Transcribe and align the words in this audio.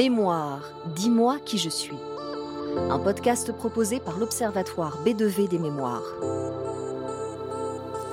Mémoire, 0.00 0.62
dis-moi 0.96 1.36
qui 1.44 1.58
je 1.58 1.68
suis. 1.68 1.98
Un 2.88 2.98
podcast 2.98 3.52
proposé 3.52 4.00
par 4.00 4.16
l'Observatoire 4.16 4.96
B2V 5.04 5.46
des 5.46 5.58
mémoires. 5.58 6.14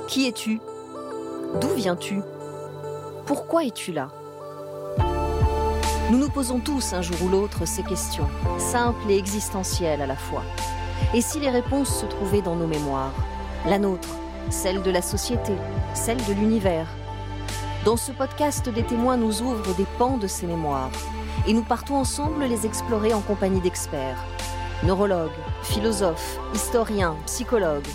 Qui 0.10 0.28
es-tu? 0.28 0.60
D'où 1.62 1.70
viens-tu? 1.78 2.20
Pourquoi 3.26 3.64
es-tu 3.64 3.94
là? 3.94 4.10
Nous 6.12 6.18
nous 6.18 6.28
posons 6.28 6.60
tous 6.60 6.92
un 6.92 7.02
jour 7.02 7.16
ou 7.24 7.30
l'autre 7.30 7.66
ces 7.66 7.84
questions, 7.84 8.28
simples 8.58 9.10
et 9.10 9.18
existentielles 9.18 10.02
à 10.02 10.08
la 10.08 10.18
fois. 10.18 10.44
Et 11.14 11.22
si 11.22 11.40
les 11.40 11.50
réponses 11.50 12.02
se 12.02 12.06
trouvaient 12.06 12.42
dans 12.42 12.58
nos 12.58 12.68
mémoires? 12.68 13.16
La 13.66 13.80
nôtre, 13.80 14.10
celle 14.50 14.84
de 14.84 14.92
la 14.92 15.02
société, 15.02 15.54
celle 15.94 16.22
de 16.26 16.34
l'univers. 16.34 16.88
Dans 17.86 17.96
ce 17.96 18.12
podcast, 18.12 18.68
des 18.68 18.84
témoins 18.84 19.16
nous 19.16 19.42
ouvrent 19.42 19.74
des 19.78 19.88
pans 19.98 20.18
de 20.18 20.28
ces 20.28 20.48
mémoires 20.48 20.92
et 21.48 21.54
nous 21.54 21.64
partons 21.64 21.96
ensemble 21.96 22.44
les 22.44 22.66
explorer 22.66 23.14
en 23.14 23.22
compagnie 23.22 23.62
d'experts, 23.62 24.24
neurologues, 24.84 25.32
philosophes, 25.64 26.38
historiens, 26.54 27.16
psychologues. 27.26 27.88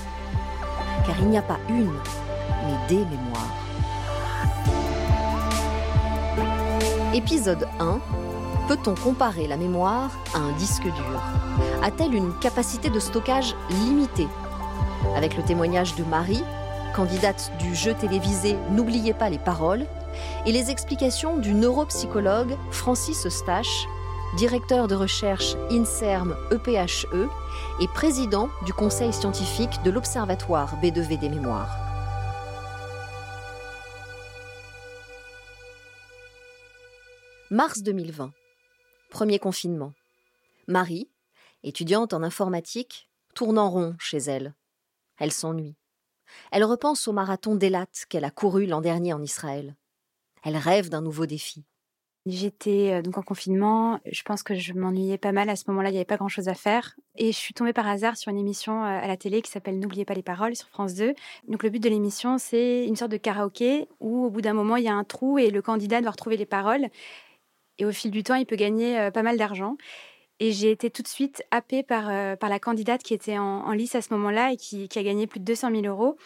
Car 1.06 1.16
il 1.20 1.29
n'y 1.29 1.37
a 1.37 1.43
pas 1.43 1.59
une, 1.69 1.93
mais 2.65 2.88
des 2.88 3.05
mémoires. 3.05 3.55
Épisode 7.15 7.69
1. 7.79 8.01
Peut-on 8.69 8.95
comparer 8.95 9.46
la 9.46 9.59
mémoire 9.59 10.10
à 10.34 10.38
un 10.38 10.52
disque 10.52 10.84
dur? 10.84 11.23
A-t-elle 11.82 12.15
une 12.15 12.32
capacité 12.38 12.88
de 12.88 13.01
stockage 13.01 13.54
limitée? 13.85 14.29
Avec 15.15 15.37
le 15.37 15.43
témoignage 15.43 15.95
de 15.96 16.04
Marie, 16.04 16.45
candidate 16.95 17.52
du 17.59 17.74
jeu 17.74 17.93
télévisé 17.93 18.57
N'oubliez 18.71 19.13
pas 19.13 19.29
les 19.29 19.38
paroles, 19.38 19.85
et 20.46 20.52
les 20.52 20.71
explications 20.71 21.37
du 21.38 21.55
neuropsychologue 21.55 22.57
Francis 22.71 23.27
Eustache, 23.27 23.87
directeur 24.37 24.88
de 24.88 24.95
recherche 24.95 25.57
INSERM 25.71 26.37
EPHE 26.51 27.07
e 27.13 27.29
et 27.80 27.88
président 27.88 28.49
du 28.65 28.73
conseil 28.73 29.13
scientifique 29.13 29.82
de 29.85 29.91
l'Observatoire 29.91 30.80
B2V 30.82 31.19
des 31.19 31.29
mémoires. 31.29 31.77
Mars 37.51 37.82
2020. 37.82 38.32
Premier 39.10 39.38
confinement. 39.38 39.93
Marie, 40.69 41.10
étudiante 41.63 42.15
en 42.15 42.23
informatique, 42.23 43.10
tourne 43.35 43.59
en 43.59 43.71
rond 43.71 43.95
chez 43.99 44.16
elle. 44.16 44.54
Elle 45.19 45.32
s'ennuie. 45.32 45.76
Elle 46.51 46.65
repense 46.65 47.07
au 47.09 47.13
marathon 47.13 47.54
d'Elat 47.54 47.87
qu'elle 48.09 48.24
a 48.24 48.30
couru 48.30 48.65
l'an 48.65 48.80
dernier 48.80 49.13
en 49.13 49.23
Israël. 49.23 49.76
Elle 50.43 50.57
rêve 50.57 50.88
d'un 50.88 51.02
nouveau 51.02 51.26
défi. 51.26 51.65
J'étais 52.24 52.93
euh, 52.93 53.02
donc 53.02 53.18
en 53.18 53.23
confinement. 53.23 53.98
Je 54.10 54.23
pense 54.23 54.45
que 54.45 54.54
je 54.54 54.74
m'ennuyais 54.74 55.18
pas 55.18 55.32
mal 55.32 55.51
à 55.51 55.57
ce 55.57 55.65
moment-là. 55.68 55.88
Il 55.88 55.93
n'y 55.93 55.98
avait 55.98 56.04
pas 56.04 56.16
grand-chose 56.16 56.48
à 56.48 56.54
faire. 56.54 56.95
Et 57.16 57.32
je 57.32 57.37
suis 57.37 57.52
tombée 57.52 57.73
par 57.73 57.88
hasard 57.88 58.16
sur 58.16 58.30
une 58.30 58.38
émission 58.38 58.85
euh, 58.85 58.87
à 58.87 59.09
la 59.09 59.16
télé 59.16 59.43
qui 59.43 59.51
s'appelle 59.51 59.80
N'oubliez 59.80 60.04
pas 60.04 60.15
les 60.15 60.23
paroles 60.23 60.54
sur 60.54 60.68
France 60.68 60.95
2. 60.95 61.15
Donc 61.48 61.65
le 61.65 61.70
but 61.70 61.82
de 61.82 61.88
l'émission, 61.88 62.38
c'est 62.38 62.87
une 62.87 62.95
sorte 62.95 63.10
de 63.10 63.16
karaoké 63.16 63.88
où 63.98 64.25
au 64.25 64.31
bout 64.31 64.41
d'un 64.41 64.53
moment, 64.53 64.76
il 64.76 64.84
y 64.84 64.88
a 64.88 64.94
un 64.94 65.03
trou 65.03 65.38
et 65.38 65.50
le 65.50 65.62
candidat 65.62 66.00
doit 66.00 66.12
retrouver 66.12 66.37
les 66.37 66.47
paroles. 66.47 66.87
Et 67.78 67.84
au 67.84 67.91
fil 67.91 68.12
du 68.12 68.22
temps, 68.22 68.37
il 68.37 68.47
peut 68.47 68.56
gagner 68.56 69.00
euh, 69.00 69.10
pas 69.10 69.25
mal 69.25 69.37
d'argent. 69.37 69.76
Et 70.38 70.53
j'ai 70.53 70.70
été 70.70 70.91
tout 70.91 71.03
de 71.03 71.09
suite 71.09 71.44
happée 71.53 71.84
par, 71.84 72.37
par 72.37 72.50
la 72.50 72.59
candidate 72.59 73.04
qui 73.04 73.15
était 73.15 73.38
en, 73.38 73.70
lice 73.70 73.94
à 73.94 74.03
ce 74.03 74.12
moment-là 74.15 74.50
et 74.53 74.56
qui, 74.56 74.88
qui, 74.88 74.98
a 74.98 75.03
gagné 75.04 75.28
plus 75.28 75.38
de 75.38 75.44
200 75.44 75.70
000 75.70 75.82
euros. 75.87 76.16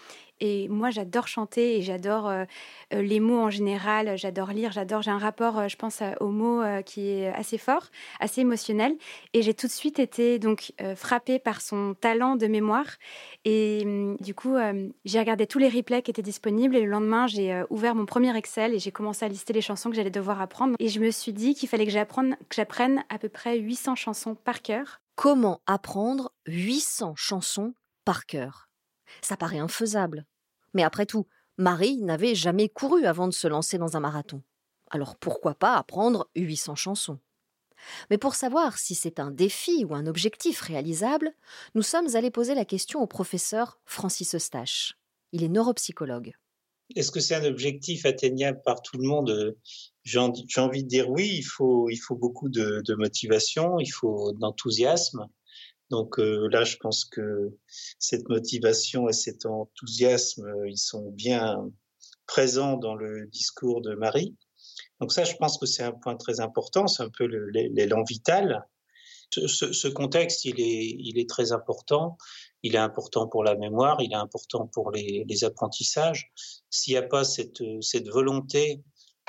Et 0.41 0.69
moi, 0.69 0.91
j'adore 0.91 1.29
chanter 1.29 1.79
et 1.79 1.83
j'adore 1.83 2.29
euh, 2.29 2.45
euh, 2.93 3.03
les 3.03 3.21
mots 3.21 3.41
en 3.41 3.51
général. 3.51 4.19
J'adore 4.19 4.49
lire, 4.49 4.73
j'adore. 4.73 5.03
J'ai 5.03 5.11
un 5.11 5.19
rapport, 5.19 5.59
euh, 5.59 5.69
je 5.69 5.77
pense, 5.77 6.03
aux 6.21 6.29
mots 6.29 6.63
qui 6.85 7.09
est 7.09 7.29
assez 7.29 7.59
fort, 7.59 7.87
assez 8.21 8.43
émotionnel. 8.43 8.97
Et 9.33 9.43
j'ai 9.43 9.55
tout 9.55 9.67
de 9.67 9.73
suite 9.73 9.99
été 9.99 10.39
donc 10.39 10.73
frappée 10.95 11.39
par 11.39 11.61
son 11.61 11.95
talent 11.95 12.37
de 12.37 12.47
mémoire. 12.47 12.87
Et 13.45 13.83
hum, 13.85 14.17
du 14.21 14.35
coup, 14.35 14.55
j'ai 15.05 15.19
regardé 15.19 15.47
tous 15.47 15.59
les 15.59 15.69
replays 15.69 16.03
qui 16.03 16.11
étaient 16.11 16.23
disponibles. 16.23 16.77
Et 16.77 16.81
le 16.83 16.91
lendemain, 16.91 17.27
j'ai 17.27 17.63
ouvert 17.71 17.95
mon 17.95 18.07
premier 18.07 18.37
Excel 18.37 18.75
et 18.75 18.79
j'ai 18.79 18.93
commencé 18.93 19.25
à 19.25 19.29
lister 19.29 19.53
les 19.53 19.61
chansons 19.61 19.91
que 19.91 19.97
j'allais 19.97 20.11
devoir 20.11 20.41
apprendre. 20.41 20.75
Et 20.79 20.89
je 20.89 21.01
me 21.01 21.11
suis 21.11 21.33
dit 21.33 21.55
qu'il 21.55 21.69
fallait 21.69 21.87
que 21.87 21.93
j'apprenne 21.93 23.05
à 23.09 23.19
peu 23.19 23.29
près 23.29 23.59
800 23.59 23.95
chansons 23.95 24.35
par 24.35 24.63
cœur. 24.63 25.01
Comment 25.15 25.61
apprendre 25.67 26.33
800 26.47 27.15
chansons 27.17 27.75
par 28.05 28.27
cœur? 28.27 28.69
Ça 29.23 29.37
paraît 29.37 29.59
infaisable. 29.59 30.27
Mais 30.77 30.83
après 30.83 31.07
tout, 31.07 31.27
Marie 31.57 32.03
n'avait 32.03 32.35
jamais 32.35 32.69
couru 32.69 33.07
avant 33.07 33.29
de 33.29 33.33
se 33.33 33.49
lancer 33.49 33.79
dans 33.79 33.97
un 33.97 34.01
marathon. 34.01 34.43
Alors 34.91 35.17
pourquoi 35.17 35.55
pas 35.55 35.75
apprendre 35.75 36.29
800 36.37 36.75
chansons? 36.75 37.19
Mais 38.11 38.19
pour 38.19 38.35
savoir 38.35 38.77
si 38.77 38.95
c'est 38.95 39.19
un 39.19 39.31
défi 39.31 39.87
ou 39.87 39.95
un 39.95 40.07
objectif 40.07 40.61
réalisable, 40.61 41.33
nous 41.75 41.81
sommes 41.81 42.15
allés 42.15 42.31
poser 42.31 42.55
la 42.55 42.67
question 42.67 43.01
au 43.01 43.07
professeur 43.07 43.81
Francis 43.87 44.35
Eustache. 44.35 44.99
Il 45.33 45.43
est 45.43 45.49
neuropsychologue. 45.49 46.35
Est-ce 46.95 47.11
que 47.11 47.21
c'est 47.21 47.37
un 47.37 47.47
objectif 47.47 48.05
atteignable 48.05 48.61
par 48.63 48.83
tout 48.83 48.99
le 48.99 49.09
monde? 49.09 49.57
J'ai 50.05 50.19
envie 50.19 50.85
de 50.85 50.89
dire 50.89 51.09
oui, 51.09 51.37
il 51.39 51.43
faut, 51.43 51.89
beaucoup 52.11 52.51
de 52.51 52.95
motivation, 52.97 53.81
il 53.81 53.91
faut 53.91 54.35
d'enthousiasme. 54.35 55.27
Donc 55.91 56.19
euh, 56.19 56.49
là, 56.51 56.65
je 56.65 56.77
pense 56.79 57.05
que 57.05 57.57
cette 57.99 58.29
motivation 58.29 59.09
et 59.09 59.13
cet 59.13 59.47
enthousiasme, 59.47 60.47
euh, 60.47 60.69
ils 60.69 60.79
sont 60.79 61.11
bien 61.11 61.71
présents 62.27 62.77
dans 62.77 62.95
le 62.95 63.27
discours 63.27 63.83
de 63.83 63.95
Marie. 63.95 64.37
Donc 65.01 65.13
ça, 65.13 65.25
je 65.25 65.37
pense 65.37 65.59
que 65.59 65.67
c'est 65.67 65.85
un 65.85 65.93
point 65.93 66.17
très 66.17 66.41
important, 66.41 66.87
c'est 66.87 67.03
un 67.03 67.11
peu 67.11 67.27
l'élan 67.27 68.03
vital. 68.03 68.67
Ce, 69.31 69.89
contexte, 69.89 70.45
il 70.45 70.61
est, 70.61 71.29
très 71.29 71.53
important. 71.53 72.17
Il 72.63 72.75
est 72.75 72.79
important 72.79 73.27
pour 73.27 73.43
la 73.43 73.57
mémoire, 73.57 74.01
il 74.01 74.13
est 74.13 74.17
important 74.17 74.69
pour 74.69 74.93
les, 74.93 75.45
apprentissages. 75.45 76.33
S'il 76.71 76.95
n'y 76.95 76.99
a 76.99 77.03
pas 77.03 77.25
cette, 77.25 77.63
cette 77.81 78.09
volonté 78.09 78.83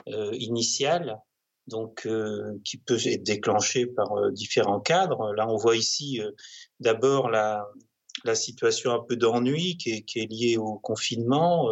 euh, 0.07 0.31
initiale, 0.35 1.19
donc 1.67 2.05
euh, 2.05 2.59
qui 2.63 2.77
peut 2.77 2.97
être 3.05 3.23
déclenché 3.23 3.85
par 3.85 4.13
euh, 4.13 4.31
différents 4.31 4.79
cadres. 4.79 5.33
Là, 5.33 5.47
on 5.49 5.57
voit 5.57 5.75
ici 5.75 6.21
euh, 6.21 6.31
d'abord 6.79 7.29
la, 7.29 7.67
la 8.23 8.35
situation 8.35 8.91
un 8.91 9.03
peu 9.07 9.15
d'ennui 9.15 9.77
qui 9.77 9.91
est, 9.91 10.01
qui 10.01 10.19
est 10.19 10.31
liée 10.31 10.57
au 10.57 10.79
confinement, 10.79 11.69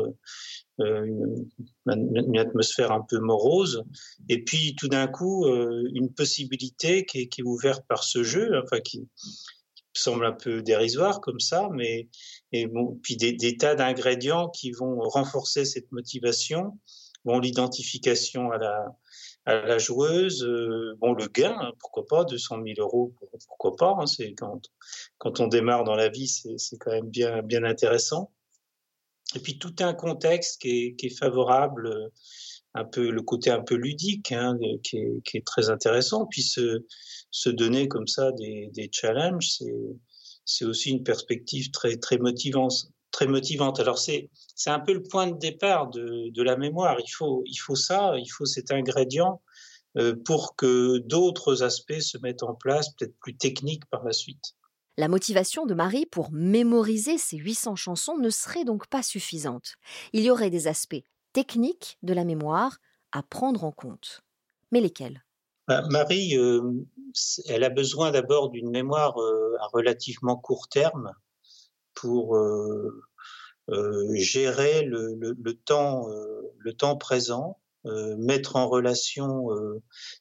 une, 0.78 1.48
une, 1.88 2.38
atmosphère 2.38 2.92
un 2.92 3.02
peu 3.02 3.20
morose, 3.20 3.84
et 4.30 4.44
puis 4.44 4.76
tout 4.76 4.90
d'un 4.90 5.08
coup 5.08 5.48
une 5.48 6.14
possibilité 6.14 7.06
qui 7.06 7.22
est, 7.22 7.28
qui 7.30 7.42
est, 7.42 7.44
ouverte 7.44 7.84
par 7.88 8.04
ce 8.04 8.24
jeu, 8.24 8.62
enfin 8.62 8.80
qui, 8.82 9.08
semble 9.94 10.26
un 10.26 10.34
peu 10.34 10.62
dérisoire 10.62 11.22
comme 11.22 11.40
ça, 11.40 11.70
mais 11.72 12.10
et 12.52 12.68
bon, 12.68 13.00
puis 13.02 13.16
des, 13.16 13.32
des 13.32 13.56
tas 13.56 13.76
d'ingrédients 13.76 14.50
qui 14.50 14.72
vont 14.72 15.00
renforcer 15.00 15.64
cette 15.64 15.90
motivation. 15.94 16.78
Bon, 17.24 17.40
l'identification 17.40 18.52
à 18.52 18.58
la 18.58 18.86
à 19.46 19.56
la 19.56 19.78
joueuse. 19.78 20.44
Euh, 20.44 20.96
bon, 21.00 21.14
le 21.14 21.28
gain, 21.28 21.56
hein, 21.60 21.72
pourquoi 21.80 22.06
pas, 22.08 22.26
200 22.26 22.58
000 22.64 22.80
euros, 22.80 23.14
pourquoi 23.48 23.76
pas. 23.76 23.96
Hein, 24.00 24.06
c'est 24.08 24.34
quand, 24.34 24.62
quand 25.18 25.40
on 25.40 25.48
démarre 25.48 25.84
dans 25.84 25.96
la 25.96 26.10
vie, 26.10 26.28
c'est 26.28 26.78
quand 26.78 26.92
même 26.92 27.10
bien, 27.10 27.42
bien 27.42 27.64
intéressant. 27.64 28.32
Et 29.36 29.40
puis 29.40 29.58
tout 29.58 29.76
un 29.80 29.94
contexte 29.94 30.62
qui 30.62 30.70
est, 30.70 30.96
qui 30.96 31.08
est 31.08 31.18
favorable, 31.18 31.88
euh, 31.88 32.10
un 32.74 32.86
peu 32.86 33.10
le 33.10 33.22
côté 33.22 33.52
un 33.52 33.62
peu 33.62 33.76
ludique, 33.76 34.32
hein, 34.32 34.58
qui, 34.84 34.98
est, 34.98 35.22
qui, 35.24 35.38
est, 35.38 35.46
très 35.46 35.70
intéressant. 35.70 36.26
Puis 36.26 36.42
se, 36.42 36.86
se 37.32 37.50
donner 37.50 37.88
comme 37.88 38.08
ça 38.08 38.32
des, 38.34 38.70
des 38.74 38.90
challenges, 38.92 39.60
c'est 40.46 40.66
aussi 40.66 40.92
une 40.92 41.04
perspective 41.04 41.72
très 41.72 41.98
très 41.98 42.18
motivante 42.18 42.90
très 43.16 43.28
motivante. 43.28 43.80
Alors 43.80 43.98
c'est 43.98 44.30
c'est 44.56 44.70
un 44.70 44.82
peu 44.82 44.94
le 44.94 45.02
point 45.02 45.28
de 45.28 45.38
départ 45.38 45.90
de, 45.90 46.30
de, 46.32 46.44
la 46.44 46.58
mémoire. 46.58 46.98
Il 47.00 47.10
faut 47.10 47.44
il 47.46 47.56
faut 47.56 47.76
ça, 47.76 48.16
il 48.18 48.28
faut 48.28 48.46
cet 48.46 48.72
ingrédient 48.72 49.42
euh, 49.98 50.16
pour 50.26 50.58
que 50.58 50.98
d'autres 50.98 51.64
aspects 51.64 52.02
se 52.02 52.18
mettent 52.18 52.44
en 52.44 52.56
place, 52.56 52.90
peut-être 52.90 53.18
plus 53.20 53.38
techniques 53.38 53.86
par 53.86 54.04
la 54.04 54.12
suite. 54.12 54.56
La 54.98 55.08
motivation 55.08 55.66
de 55.66 55.74
Marie 55.74 56.06
pour 56.06 56.32
mémoriser 56.32 57.18
ces 57.18 57.38
800 57.38 57.78
chansons 57.78 58.18
ne 58.18 58.30
serait 58.30 58.66
donc 58.66 58.88
pas 58.88 59.04
suffisante. 59.04 59.76
Il 60.12 60.24
y 60.24 60.30
aurait 60.30 60.50
des 60.50 60.68
aspects 60.68 61.04
techniques 61.32 61.98
de 62.04 62.14
la 62.14 62.26
mémoire 62.26 62.80
à 63.14 63.24
prendre 63.24 63.64
en 63.64 63.72
compte. 63.72 64.22
Mais 64.72 64.82
lesquels? 64.82 65.24
Bah, 65.70 65.84
Marie, 65.90 66.38
euh, 66.38 66.62
elle 67.48 67.64
a 67.64 67.70
besoin 67.70 68.12
d'abord 68.12 68.50
d'une 68.50 68.70
mémoire 68.70 69.18
euh, 69.22 69.56
à 69.62 69.68
relativement 69.68 70.36
court 70.36 70.68
terme 70.68 71.14
pour 71.96 72.36
euh, 72.36 73.04
euh, 73.70 74.14
gérer 74.14 74.86
euh, 74.86 75.16
le 75.20 76.74
temps 76.74 76.98
présent, 76.98 77.60
mettre 78.18 78.56
en 78.56 78.68
relation, 78.68 79.48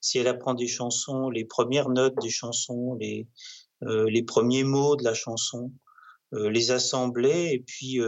si 0.02 0.18
elle 0.18 0.28
apprend 0.28 0.52
des 0.52 0.66
chansons, 0.66 1.30
les 1.30 1.46
premières 1.46 1.88
notes 1.88 2.14
des 2.20 2.28
chansons, 2.28 2.94
les, 3.00 3.26
premiers 4.26 4.64
mots 4.64 4.96
de 4.96 5.04
la 5.04 5.14
chanson, 5.14 5.72
les 6.32 6.72
assembler 6.72 7.52
et 7.54 7.64
puis 7.66 8.00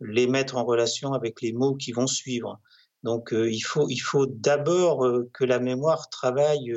les 0.00 0.26
mettre 0.26 0.56
en 0.56 0.64
relation 0.64 1.12
avec 1.12 1.42
les 1.42 1.52
mots 1.52 1.76
qui 1.76 1.92
vont 1.92 2.08
suivre. 2.08 2.58
Donc 3.04 3.32
il 3.32 3.60
faut 3.60 4.26
d'abord 4.26 5.06
que 5.32 5.44
la 5.44 5.60
mémoire 5.60 6.10
travaille 6.10 6.74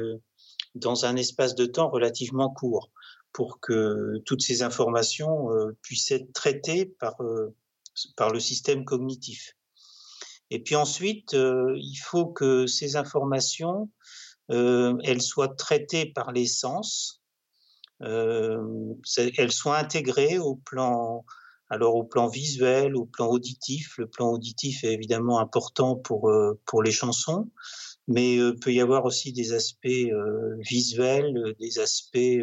dans 0.75 1.05
un 1.05 1.15
espace 1.15 1.55
de 1.55 1.65
temps 1.65 1.89
relativement 1.89 2.51
court 2.51 2.91
pour 3.33 3.59
que 3.59 4.21
toutes 4.25 4.41
ces 4.41 4.63
informations 4.63 5.51
euh, 5.51 5.77
puissent 5.81 6.11
être 6.11 6.31
traitées 6.33 6.85
par, 6.85 7.21
euh, 7.21 7.55
par 8.15 8.31
le 8.31 8.39
système 8.39 8.85
cognitif. 8.85 9.55
Et 10.51 10.59
puis 10.63 10.75
ensuite, 10.75 11.35
euh, 11.35 11.75
il 11.77 11.97
faut 11.97 12.25
que 12.25 12.65
ces 12.65 12.95
informations, 12.95 13.89
elles 14.51 15.21
soient 15.21 15.55
traitées 15.55 16.07
par 16.07 16.31
les 16.31 16.47
sens, 16.47 17.21
elles 17.99 19.51
soient 19.51 19.77
intégrées 19.77 20.39
au 20.39 20.55
plan, 20.55 21.23
alors 21.69 21.93
au 21.93 22.03
plan 22.03 22.27
visuel, 22.27 22.95
au 22.95 23.05
plan 23.05 23.27
auditif. 23.27 23.99
Le 23.99 24.07
plan 24.07 24.31
auditif 24.31 24.83
est 24.83 24.93
évidemment 24.93 25.39
important 25.39 25.95
pour, 25.95 26.33
pour 26.65 26.81
les 26.81 26.91
chansons, 26.91 27.47
mais 28.07 28.39
peut 28.59 28.73
y 28.73 28.81
avoir 28.81 29.05
aussi 29.05 29.33
des 29.33 29.53
aspects 29.53 30.09
visuels, 30.67 31.53
des 31.59 31.77
aspects 31.77 32.41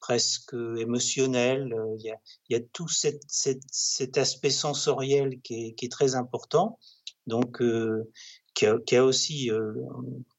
presque 0.00 0.54
émotionnel. 0.76 1.72
Euh, 1.72 1.96
il 1.98 2.16
y 2.50 2.54
a, 2.54 2.60
tout 2.72 2.88
cet, 2.88 4.18
aspect 4.18 4.50
sensoriel 4.50 5.40
qui 5.42 5.74
est, 5.80 5.92
très 5.92 6.14
important, 6.14 6.78
donc 7.26 7.60
euh, 7.62 8.10
qui, 8.54 8.66
a, 8.66 9.04
aussi, 9.04 9.50
euh, 9.50 9.72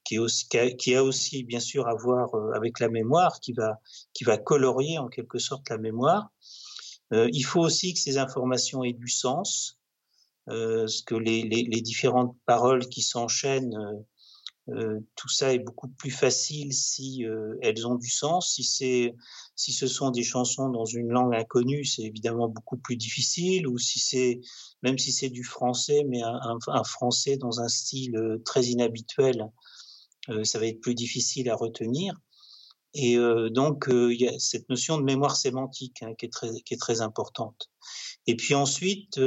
qui, 0.04 0.18
a, 0.96 1.04
aussi 1.04 1.44
bien 1.44 1.60
sûr 1.60 1.88
à 1.88 1.96
voir 1.96 2.30
avec 2.54 2.80
la 2.80 2.90
mémoire, 2.90 3.40
qui 3.40 3.54
va, 3.54 3.80
qui 4.14 4.24
va 4.24 4.38
colorier 4.38 4.98
en 4.98 5.08
quelque 5.08 5.40
sorte 5.40 5.70
la 5.70 5.78
mémoire. 5.78 6.30
Il 7.12 7.42
faut 7.42 7.62
aussi 7.62 7.96
que 7.96 8.00
ces 8.00 8.20
informations 8.20 8.84
aient 8.84 8.94
du 8.94 9.08
sens, 9.08 9.80
euh, 10.50 10.88
ce 10.88 11.04
que 11.04 11.16
les 11.16 11.82
différentes 11.82 12.36
paroles 12.46 12.88
qui 12.88 13.02
s'enchaînent 13.02 13.78
euh, 14.74 15.00
tout 15.16 15.30
ça 15.30 15.54
est 15.54 15.60
beaucoup 15.60 15.88
plus 15.88 16.12
facile 16.12 16.74
si 16.74 17.26
euh, 17.26 17.56
elles 17.62 17.88
ont 17.88 17.96
du 17.96 18.10
sens. 18.10 18.54
Si 18.54 18.64
c'est, 18.64 19.16
si 19.56 19.72
ce 19.72 19.88
sont 19.88 20.12
des 20.12 20.24
chansons 20.24 20.70
dans 20.70 20.86
une 20.86 21.10
langue 21.10 21.36
inconnue, 21.36 21.86
c'est 21.86 22.04
évidemment 22.04 22.48
beaucoup 22.48 22.78
plus 22.78 22.96
difficile. 22.96 23.68
Ou 23.68 23.78
si 23.78 24.00
c'est, 24.00 24.42
même 24.84 24.98
si 24.98 25.12
c'est 25.12 25.30
du 25.30 25.44
français, 25.44 26.04
mais 26.08 26.22
un, 26.22 26.84
français 26.84 27.38
dans 27.38 27.62
un 27.62 27.68
style 27.68 28.16
euh, 28.18 28.42
très 28.46 28.66
inhabituel, 28.66 29.46
ça 30.44 30.60
va 30.60 30.68
être 30.68 30.80
plus 30.80 30.94
difficile 30.94 31.50
à 31.50 31.56
retenir. 31.56 32.14
Et 32.94 33.18
donc, 33.50 33.88
il 33.90 34.22
y 34.22 34.28
a 34.28 34.38
cette 34.38 34.70
notion 34.70 35.00
de 35.00 35.04
mémoire 35.04 35.36
sémantique 35.36 36.04
hein, 36.04 36.14
qui, 36.16 36.28
est 36.28 36.32
très, 36.32 36.50
qui 36.62 36.76
est 36.76 36.78
très 36.78 37.02
importante. 37.02 37.72
Et 38.28 38.36
puis 38.36 38.54
ensuite, 38.54 39.20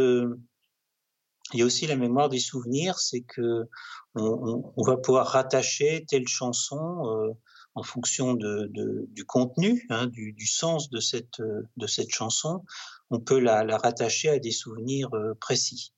il 1.52 1.60
y 1.60 1.62
a 1.62 1.66
aussi 1.66 1.86
la 1.86 1.96
mémoire 1.96 2.28
des 2.28 2.38
souvenirs, 2.38 2.98
c'est 2.98 3.22
que 3.22 3.68
on, 4.14 4.82
va 4.84 4.96
pouvoir 4.96 5.26
rattacher 5.28 6.04
telle 6.08 6.28
chanson 6.28 7.06
euh, 7.06 7.32
en 7.74 7.82
fonction 7.82 8.34
du 8.34 9.24
contenu, 9.26 9.86
hein, 9.90 10.06
du, 10.06 10.46
sens 10.46 10.90
de 10.90 11.00
cette, 11.00 11.40
de 11.40 11.86
cette 11.86 12.10
chanson. 12.10 12.62
On 13.10 13.20
peut 13.20 13.38
la, 13.38 13.64
rattacher 13.78 14.28
à 14.28 14.38
des 14.38 14.50
souvenirs 14.50 15.08
euh, 15.14 15.34
précis. 15.40 15.92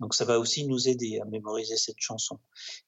Donc 0.00 0.14
ça 0.14 0.24
va 0.24 0.38
aussi 0.38 0.66
nous 0.66 0.88
aider 0.88 1.20
à 1.20 1.24
mémoriser 1.24 1.76
cette 1.76 2.00
chanson. 2.00 2.38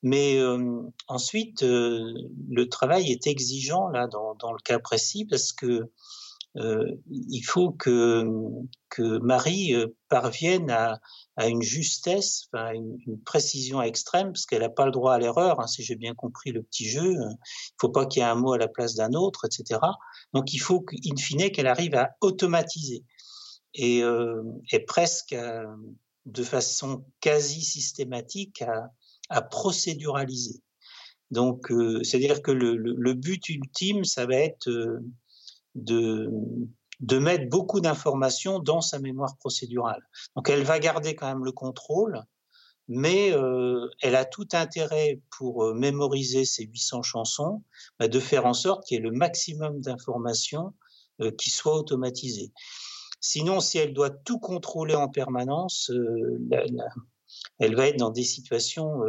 Mais 0.02 0.38
euh, 0.38 0.82
ensuite, 1.06 1.62
euh, 1.62 2.12
le 2.48 2.68
travail 2.68 3.10
est 3.10 3.26
exigeant 3.26 3.88
là 3.88 4.08
dans, 4.08 4.52
le 4.52 4.62
cas 4.64 4.78
précis 4.78 5.24
parce 5.24 5.52
que 5.52 5.66
euh, 5.66 5.92
il 6.56 7.42
faut 7.42 7.70
que, 7.70 8.24
que 8.88 9.18
Marie 9.18 9.74
euh, 9.74 9.88
parvienne 10.08 10.70
à, 10.70 11.00
à 11.36 11.48
une 11.48 11.62
justesse, 11.62 12.48
à 12.52 12.74
une, 12.74 12.98
précision 13.24 13.82
extrême, 13.82 14.28
parce 14.28 14.46
qu'elle 14.46 14.62
n'a 14.62 14.70
pas 14.70 14.86
le 14.86 14.92
droit 14.92 15.14
à 15.14 15.18
l'erreur, 15.18 15.60
hein, 15.60 15.66
si 15.66 15.82
j'ai 15.82 15.96
bien 15.96 16.14
compris 16.14 16.52
le 16.52 16.62
petit 16.62 16.88
jeu. 16.88 17.12
Il 17.12 17.18
ne 17.18 17.34
faut 17.80 17.90
pas 17.90 18.06
qu'il 18.06 18.20
y 18.20 18.24
ait 18.24 18.28
un 18.28 18.34
mot 18.36 18.52
à 18.52 18.58
la 18.58 18.68
place 18.68 18.94
d'un 18.94 19.12
autre, 19.12 19.44
etc. 19.44 19.80
Donc 20.32 20.52
il 20.54 20.58
faut 20.58 20.84
in 21.04 21.16
fine 21.16 21.50
qu'elle 21.50 21.66
arrive 21.66 21.94
à 21.94 22.10
automatiser 22.20 23.04
et, 23.74 24.02
euh, 24.02 24.42
presque 24.86 25.36
de 26.26 26.42
façon 26.42 27.04
quasi 27.20 27.62
systématique 27.62 28.62
à, 28.62 28.90
à 29.28 29.42
procéduraliser. 29.42 30.62
Donc, 31.30 31.70
euh, 31.70 32.02
c'est-à-dire 32.04 32.40
que 32.40 32.52
le, 32.52 32.76
le, 32.76 33.14
but 33.14 33.48
ultime, 33.48 34.04
ça 34.04 34.26
va 34.26 34.36
être 34.36 34.68
euh, 34.68 35.00
de, 35.76 36.30
de 37.00 37.18
mettre 37.18 37.48
beaucoup 37.48 37.80
d'informations 37.80 38.58
dans 38.58 38.80
sa 38.80 38.98
mémoire 38.98 39.36
procédurale. 39.36 40.02
Donc 40.34 40.48
elle 40.48 40.64
va 40.64 40.78
garder 40.78 41.14
quand 41.14 41.28
même 41.28 41.44
le 41.44 41.52
contrôle, 41.52 42.22
mais 42.88 43.32
euh, 43.32 43.88
elle 44.00 44.16
a 44.16 44.24
tout 44.24 44.48
intérêt 44.52 45.20
pour 45.30 45.64
euh, 45.64 45.74
mémoriser 45.74 46.44
ces 46.44 46.64
800 46.64 47.02
chansons, 47.02 47.62
bah, 47.98 48.08
de 48.08 48.20
faire 48.20 48.46
en 48.46 48.54
sorte 48.54 48.86
qu'il 48.86 48.96
y 48.96 48.98
ait 48.98 49.02
le 49.02 49.10
maximum 49.10 49.80
d'informations 49.80 50.72
euh, 51.20 51.30
qui 51.30 51.50
soient 51.50 51.76
automatisées. 51.76 52.52
Sinon, 53.20 53.60
si 53.60 53.78
elle 53.78 53.92
doit 53.92 54.10
tout 54.10 54.38
contrôler 54.38 54.94
en 54.94 55.08
permanence, 55.08 55.90
elle 57.58 57.74
va 57.74 57.88
être 57.88 57.98
dans 57.98 58.10
des 58.10 58.22
situations 58.22 59.00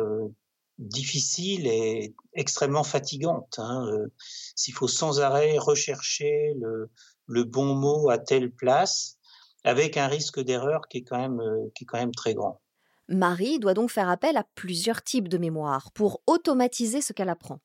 difficile 0.77 1.68
et 1.68 2.15
extrêmement 2.33 2.83
fatigante. 2.83 3.59
Hein. 3.59 3.88
Euh, 3.88 4.07
s'il 4.56 4.74
faut 4.74 4.88
sans 4.88 5.19
arrêt 5.19 5.57
rechercher 5.57 6.53
le, 6.59 6.89
le, 7.25 7.44
bon 7.44 7.74
mot 7.74 8.09
à 8.09 8.18
telle 8.18 8.51
place, 8.51 9.18
avec 9.63 9.97
un 9.97 10.07
risque 10.07 10.39
d'erreur 10.39 10.88
qui, 10.88 11.00
est 11.00 11.03
quand 11.03 11.18
même, 11.18 11.39
euh, 11.39 11.69
qui 11.75 11.83
est 11.83 11.88
quand 11.88 11.97
même 11.97 12.13
très 12.13 12.33
grand. 12.33 12.62
Marie 13.09 13.59
doit 13.59 13.74
donc 13.74 13.89
faire 13.89 14.09
appel 14.09 14.38
à 14.38 14.44
plusieurs 14.56 15.01
types 15.01 15.29
de 15.29 15.38
mémoire 15.38 15.91
pour 15.94 16.21
automatiser 16.27 17.01
ce 17.01 17.13
qu'elle 17.13 17.30
apprend. 17.30 17.59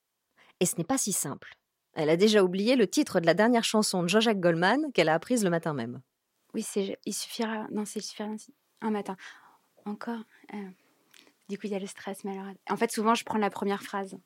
Et 0.60 0.66
ce 0.66 0.76
n'est 0.76 0.84
pas 0.84 0.98
si 0.98 1.12
simple. 1.12 1.56
Elle 1.94 2.08
a 2.08 2.16
déjà 2.16 2.42
oublié 2.42 2.76
le 2.76 2.86
titre 2.86 3.20
de 3.20 3.26
la 3.26 3.34
dernière 3.34 3.64
chanson 3.64 4.02
de 4.02 4.08
Jean-Jacques 4.08 4.40
Goldman 4.40 4.92
qu'elle 4.92 5.08
a 5.08 5.14
apprise 5.14 5.44
le 5.44 5.50
matin 5.50 5.74
même. 5.74 6.00
Oui, 6.54 6.62
c'est 6.62 6.98
il 7.04 7.12
suffira. 7.12 7.66
Non, 7.70 7.84
c'est 7.84 8.00
suffira 8.00 8.28
un 8.80 8.90
matin. 8.90 9.16
Encore. 9.84 10.22
Euh... 10.54 10.70
Du 11.48 11.58
coup, 11.58 11.66
il 11.66 11.72
y 11.72 11.76
a 11.76 11.78
le 11.78 11.86
stress. 11.86 12.24
Mais 12.24 12.32
alors... 12.32 12.52
En 12.70 12.76
fait, 12.76 12.90
souvent, 12.90 13.14
je 13.14 13.24
prends 13.24 13.38
la 13.38 13.50
première 13.50 13.82
phrase. 13.82 14.16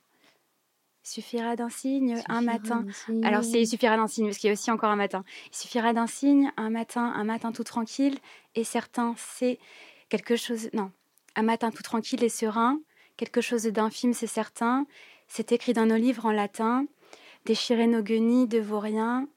Il 1.04 1.08
suffira 1.08 1.54
d'un 1.54 1.68
signe, 1.68 2.16
suffira 2.16 2.34
un 2.34 2.42
matin. 2.42 2.84
Signe. 3.06 3.24
Alors, 3.24 3.44
c'est 3.44 3.62
il 3.62 3.66
suffira 3.66 3.96
d'un 3.96 4.08
signe, 4.08 4.26
parce 4.26 4.38
qu'il 4.38 4.48
y 4.48 4.50
a 4.50 4.54
aussi 4.54 4.70
encore 4.70 4.90
un 4.90 4.96
matin. 4.96 5.24
Il 5.52 5.56
suffira 5.56 5.92
d'un 5.92 6.06
signe, 6.06 6.52
un 6.56 6.70
matin, 6.70 7.12
un 7.14 7.24
matin 7.24 7.52
tout 7.52 7.64
tranquille 7.64 8.18
et 8.56 8.64
certain. 8.64 9.14
C'est 9.16 9.58
quelque 10.08 10.36
chose. 10.36 10.68
Non, 10.72 10.90
un 11.36 11.42
matin 11.42 11.70
tout 11.70 11.82
tranquille 11.82 12.24
et 12.24 12.28
serein. 12.28 12.80
Quelque 13.16 13.40
chose 13.40 13.62
d'infime, 13.64 14.14
c'est 14.14 14.26
certain. 14.26 14.86
C'est 15.28 15.52
écrit 15.52 15.72
dans 15.72 15.86
nos 15.86 15.96
livres 15.96 16.26
en 16.26 16.32
latin. 16.32 16.86
Déchirer 17.44 17.86
nos 17.86 18.02
guenilles 18.02 18.48
de 18.48 18.58
vaurien. 18.58 19.28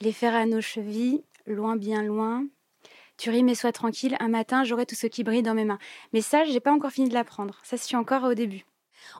Les 0.00 0.12
faire 0.12 0.34
à 0.34 0.46
nos 0.46 0.60
chevilles, 0.60 1.24
loin, 1.46 1.76
bien 1.76 2.02
loin. 2.02 2.46
Tu 3.16 3.30
rimes 3.30 3.48
et 3.48 3.54
sois 3.54 3.72
tranquille, 3.72 4.16
un 4.20 4.28
matin 4.28 4.64
j'aurai 4.64 4.86
tout 4.86 4.94
ce 4.94 5.06
qui 5.06 5.24
brille 5.24 5.42
dans 5.42 5.54
mes 5.54 5.64
mains. 5.64 5.78
Mais 6.12 6.20
ça, 6.20 6.44
j'ai 6.44 6.60
pas 6.60 6.72
encore 6.72 6.90
fini 6.90 7.08
de 7.08 7.14
l'apprendre. 7.14 7.58
Ça, 7.64 7.76
je 7.76 7.82
suis 7.82 7.96
encore 7.96 8.24
au 8.24 8.34
début. 8.34 8.66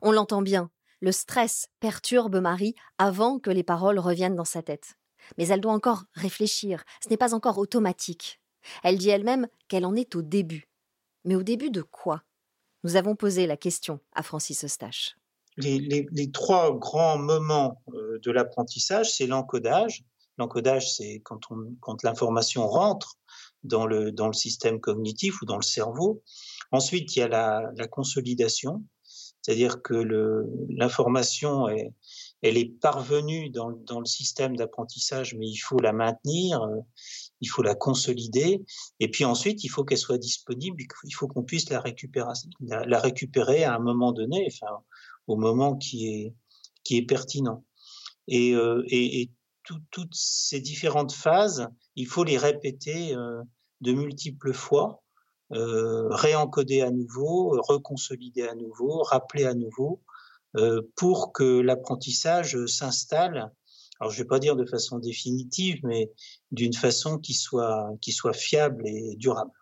On 0.02 0.12
l'entend 0.12 0.42
bien. 0.42 0.70
Le 1.00 1.12
stress 1.12 1.68
perturbe 1.80 2.36
Marie 2.36 2.74
avant 2.98 3.38
que 3.38 3.50
les 3.50 3.62
paroles 3.62 3.98
reviennent 3.98 4.36
dans 4.36 4.44
sa 4.44 4.62
tête. 4.62 4.96
Mais 5.38 5.48
elle 5.48 5.60
doit 5.60 5.72
encore 5.72 6.04
réfléchir. 6.14 6.84
Ce 7.02 7.08
n'est 7.08 7.16
pas 7.16 7.34
encore 7.34 7.58
automatique. 7.58 8.40
Elle 8.82 8.98
dit 8.98 9.10
elle-même 9.10 9.48
qu'elle 9.68 9.86
en 9.86 9.94
est 9.94 10.14
au 10.14 10.22
début. 10.22 10.68
Mais 11.24 11.34
au 11.34 11.42
début 11.42 11.70
de 11.70 11.82
quoi? 11.82 12.22
Nous 12.84 12.96
avons 12.96 13.16
posé 13.16 13.46
la 13.46 13.56
question 13.56 14.00
à 14.14 14.22
Francis 14.22 14.64
Eustache. 14.64 15.16
Les, 15.56 15.78
les, 15.78 16.06
les 16.12 16.30
trois 16.30 16.76
grands 16.76 17.18
moments 17.18 17.82
euh, 17.94 18.18
de 18.22 18.30
l'apprentissage, 18.30 19.10
c'est 19.10 19.26
l'encodage. 19.26 20.04
L'encodage, 20.38 20.92
c'est 20.94 21.20
quand, 21.24 21.40
quand 21.80 22.02
l'information 22.02 22.66
rentre 22.68 23.16
dans 23.66 23.86
le, 23.86 24.12
dans 24.12 24.26
le 24.26 24.32
système 24.32 24.80
cognitif 24.80 25.42
ou 25.42 25.44
dans 25.44 25.56
le 25.56 25.62
cerveau. 25.62 26.22
Ensuite, 26.72 27.14
il 27.16 27.20
y 27.20 27.22
a 27.22 27.28
la, 27.28 27.86
consolidation, 27.88 28.84
c'est-à-dire 29.42 29.82
que 29.82 29.94
l'information 30.68 31.68
elle 32.42 32.58
est 32.58 32.80
parvenue 32.80 33.50
dans, 33.50 33.70
dans 33.70 34.00
le 34.00 34.06
système 34.06 34.56
d'apprentissage, 34.56 35.34
mais 35.34 35.48
il 35.48 35.56
faut 35.56 35.78
la 35.78 35.92
maintenir, 35.92 36.62
euh, 36.62 36.80
il 37.40 37.48
faut 37.48 37.62
la 37.62 37.74
consolider, 37.74 38.62
et 39.00 39.10
puis 39.10 39.24
ensuite, 39.24 39.64
il 39.64 39.68
faut 39.68 39.84
qu'elle 39.84 39.98
soit 39.98 40.18
disponible, 40.18 40.82
il 41.04 41.14
faut 41.14 41.28
qu'on 41.28 41.42
puisse 41.42 41.68
la 41.70 41.80
récupérer, 41.80 42.32
la, 42.60 43.00
récupérer 43.00 43.64
à 43.64 43.74
un 43.74 43.78
moment 43.78 44.12
donné, 44.12 44.48
au 45.26 45.36
moment 45.36 45.76
qui 45.76 46.08
est, 46.08 46.34
qui 46.84 46.98
est 46.98 47.06
pertinent. 47.06 47.64
Et, 48.28 48.54
euh, 48.54 48.82
et, 48.88 49.22
et 49.22 49.30
tout, 49.62 49.80
toutes 49.90 50.14
ces 50.14 50.60
différentes 50.60 51.12
phases, 51.12 51.68
il 51.96 52.06
faut 52.06 52.24
les 52.24 52.38
répéter 52.38 53.14
euh, 53.14 53.42
de 53.80 53.92
multiples 53.92 54.52
fois, 54.52 55.02
euh, 55.52 56.08
réencoder 56.10 56.82
à 56.82 56.90
nouveau, 56.90 57.60
reconsolider 57.62 58.48
à 58.48 58.54
nouveau, 58.54 59.02
rappeler 59.02 59.44
à 59.44 59.54
nouveau, 59.54 60.02
euh, 60.56 60.82
pour 60.96 61.32
que 61.32 61.60
l'apprentissage 61.60 62.64
s'installe. 62.66 63.52
Alors, 64.00 64.10
je 64.10 64.18
ne 64.18 64.24
vais 64.24 64.28
pas 64.28 64.38
dire 64.38 64.56
de 64.56 64.66
façon 64.66 64.98
définitive, 64.98 65.78
mais 65.84 66.10
d'une 66.50 66.74
façon 66.74 67.18
qui 67.18 67.34
soit, 67.34 67.90
qui 68.00 68.12
soit 68.12 68.32
fiable 68.32 68.86
et 68.86 69.14
durable. 69.16 69.52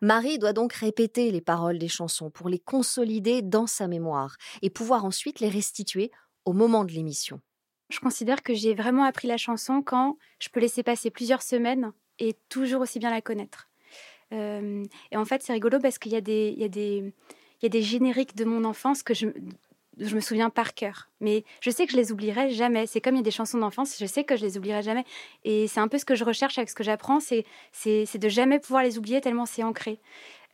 Marie 0.00 0.38
doit 0.38 0.52
donc 0.52 0.72
répéter 0.72 1.30
les 1.30 1.40
paroles 1.40 1.78
des 1.78 1.88
chansons 1.88 2.30
pour 2.30 2.48
les 2.48 2.58
consolider 2.58 3.42
dans 3.42 3.66
sa 3.66 3.88
mémoire 3.88 4.36
et 4.60 4.70
pouvoir 4.70 5.04
ensuite 5.04 5.40
les 5.40 5.48
restituer 5.48 6.10
au 6.44 6.52
moment 6.52 6.84
de 6.84 6.92
l'émission 6.92 7.40
Je 7.90 8.00
considère 8.00 8.42
que 8.42 8.54
j'ai 8.54 8.74
vraiment 8.74 9.04
appris 9.04 9.28
la 9.28 9.36
chanson 9.36 9.82
quand 9.82 10.16
je 10.38 10.48
peux 10.48 10.60
laisser 10.60 10.82
passer 10.82 11.10
plusieurs 11.10 11.42
semaines 11.42 11.92
et 12.22 12.36
toujours 12.48 12.80
aussi 12.80 12.98
bien 12.98 13.10
la 13.10 13.20
connaître. 13.20 13.68
Euh, 14.32 14.84
et 15.10 15.16
en 15.16 15.24
fait, 15.24 15.42
c'est 15.42 15.52
rigolo 15.52 15.78
parce 15.78 15.98
qu'il 15.98 16.12
y, 16.12 16.16
y, 16.16 16.18
y 16.18 16.64
a 16.64 17.68
des 17.68 17.82
génériques 17.82 18.34
de 18.34 18.44
mon 18.44 18.64
enfance 18.64 19.02
que 19.02 19.12
je, 19.12 19.28
je 19.98 20.14
me 20.14 20.20
souviens 20.20 20.50
par 20.50 20.74
cœur. 20.74 21.08
Mais 21.20 21.44
je 21.60 21.70
sais 21.70 21.86
que 21.86 21.92
je 21.92 21.96
les 21.96 22.12
oublierai 22.12 22.50
jamais. 22.50 22.86
C'est 22.86 23.00
comme 23.00 23.14
il 23.14 23.18
y 23.18 23.20
a 23.20 23.24
des 23.24 23.30
chansons 23.30 23.58
d'enfance, 23.58 23.96
je 23.98 24.06
sais 24.06 24.24
que 24.24 24.36
je 24.36 24.44
les 24.44 24.56
oublierai 24.56 24.82
jamais. 24.82 25.04
Et 25.44 25.66
c'est 25.68 25.80
un 25.80 25.88
peu 25.88 25.98
ce 25.98 26.04
que 26.04 26.14
je 26.14 26.24
recherche 26.24 26.58
avec 26.58 26.70
ce 26.70 26.74
que 26.74 26.84
j'apprends, 26.84 27.20
c'est, 27.20 27.44
de 27.84 28.28
jamais 28.28 28.58
pouvoir 28.58 28.82
les 28.82 28.98
oublier 28.98 29.20
tellement 29.20 29.46
c'est 29.46 29.62
ancré. 29.62 30.00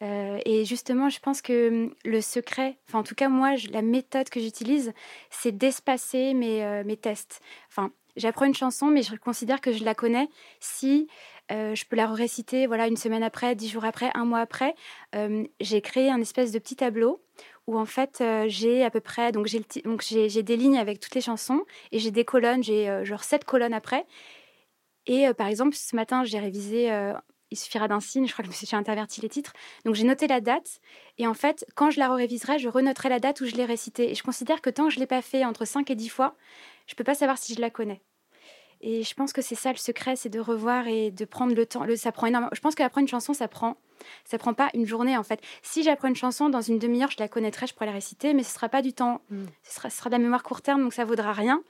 Euh, 0.00 0.38
et 0.44 0.64
justement, 0.64 1.08
je 1.08 1.18
pense 1.18 1.42
que 1.42 1.68
hum, 1.86 1.94
le 2.04 2.20
secret, 2.20 2.76
enfin 2.88 3.00
en 3.00 3.02
tout 3.02 3.16
cas 3.16 3.28
moi, 3.28 3.54
la 3.70 3.82
méthode 3.82 4.28
que 4.28 4.38
j'utilise, 4.38 4.92
c'est 5.30 5.56
d'espacer 5.56 6.34
mes, 6.34 6.64
euh, 6.64 6.84
mes 6.84 6.96
tests. 6.96 7.40
Enfin, 7.68 7.90
j'apprends 8.16 8.44
une 8.44 8.54
chanson, 8.54 8.86
mais 8.86 9.02
je 9.02 9.16
considère 9.16 9.60
que 9.60 9.72
je 9.72 9.84
la 9.84 9.94
connais 9.96 10.28
si 10.60 11.08
euh, 11.50 11.74
je 11.74 11.84
peux 11.84 11.96
la 11.96 12.06
réciter 12.06 12.66
voilà, 12.66 12.86
une 12.86 12.96
semaine 12.96 13.22
après, 13.22 13.54
dix 13.54 13.68
jours 13.68 13.84
après, 13.84 14.10
un 14.14 14.24
mois 14.24 14.40
après. 14.40 14.74
j'ai 15.60 15.80
créé 15.80 16.10
un 16.10 16.20
espèce 16.20 16.52
de 16.52 16.58
petit 16.58 16.76
tableau 16.76 17.22
où 17.66 17.78
en 17.78 17.84
fait 17.84 18.22
j'ai 18.46 18.84
à 18.84 18.90
peu 18.90 19.00
près 19.00 19.32
donc 19.32 19.46
j'ai 19.46 20.42
des 20.42 20.56
lignes 20.56 20.78
avec 20.78 21.00
toutes 21.00 21.14
les 21.14 21.20
chansons 21.20 21.64
et 21.92 21.98
j'ai 21.98 22.10
des 22.10 22.24
colonnes 22.24 22.62
j'ai 22.62 23.04
genre 23.04 23.24
sept 23.24 23.44
colonnes 23.44 23.74
après 23.74 24.06
et 25.06 25.32
par 25.34 25.48
exemple 25.48 25.76
ce 25.76 25.94
matin 25.94 26.24
j'ai 26.24 26.38
révisé 26.38 26.90
il 27.50 27.58
suffira 27.58 27.88
d'un 27.88 28.00
signe, 28.00 28.26
je 28.26 28.32
crois 28.32 28.44
que 28.44 28.50
j'ai 28.66 28.76
interverti 28.76 29.20
les 29.20 29.28
titres. 29.28 29.52
Donc 29.84 29.94
j'ai 29.94 30.04
noté 30.04 30.26
la 30.26 30.40
date, 30.40 30.80
et 31.18 31.26
en 31.26 31.34
fait, 31.34 31.64
quand 31.74 31.90
je 31.90 31.98
la 31.98 32.12
réviserai, 32.14 32.58
je 32.58 32.68
renoterai 32.68 33.08
la 33.08 33.20
date 33.20 33.40
où 33.40 33.46
je 33.46 33.54
l'ai 33.54 33.64
récitée. 33.64 34.10
Et 34.10 34.14
je 34.14 34.22
considère 34.22 34.60
que 34.60 34.70
tant 34.70 34.84
que 34.84 34.90
je 34.90 34.96
ne 34.96 35.00
l'ai 35.00 35.06
pas 35.06 35.22
fait 35.22 35.44
entre 35.44 35.64
5 35.64 35.90
et 35.90 35.94
10 35.94 36.08
fois, 36.08 36.36
je 36.86 36.94
ne 36.94 36.96
peux 36.96 37.04
pas 37.04 37.14
savoir 37.14 37.38
si 37.38 37.54
je 37.54 37.60
la 37.60 37.70
connais. 37.70 38.02
Et 38.80 39.02
je 39.02 39.14
pense 39.14 39.32
que 39.32 39.42
c'est 39.42 39.56
ça 39.56 39.72
le 39.72 39.76
secret, 39.76 40.14
c'est 40.14 40.28
de 40.28 40.38
revoir 40.38 40.86
et 40.86 41.10
de 41.10 41.24
prendre 41.24 41.54
le 41.54 41.66
temps. 41.66 41.84
Le, 41.84 41.96
ça 41.96 42.12
prend 42.12 42.26
énormément. 42.26 42.50
Je 42.54 42.60
pense 42.60 42.74
qu'apprendre 42.74 43.02
une 43.04 43.08
chanson, 43.08 43.34
ça 43.34 43.48
prend, 43.48 43.76
ça 44.24 44.38
prend 44.38 44.54
pas 44.54 44.70
une 44.74 44.86
journée 44.86 45.16
en 45.16 45.24
fait. 45.24 45.40
Si 45.62 45.82
j'apprends 45.82 46.08
une 46.08 46.16
chanson 46.16 46.48
dans 46.48 46.60
une 46.60 46.78
demi-heure, 46.78 47.10
je 47.10 47.16
la 47.18 47.28
connaîtrai, 47.28 47.66
je 47.66 47.74
pourrai 47.74 47.86
la 47.86 47.92
réciter, 47.92 48.34
mais 48.34 48.44
ce 48.44 48.54
sera 48.54 48.68
pas 48.68 48.82
du 48.82 48.92
temps. 48.92 49.20
Mm. 49.30 49.44
Ce, 49.64 49.74
sera, 49.74 49.90
ce 49.90 49.98
sera 49.98 50.10
de 50.10 50.14
la 50.14 50.20
mémoire 50.20 50.44
court 50.44 50.62
terme, 50.62 50.82
donc 50.82 50.92
ça 50.92 51.04
vaudra 51.04 51.32
rien. 51.32 51.62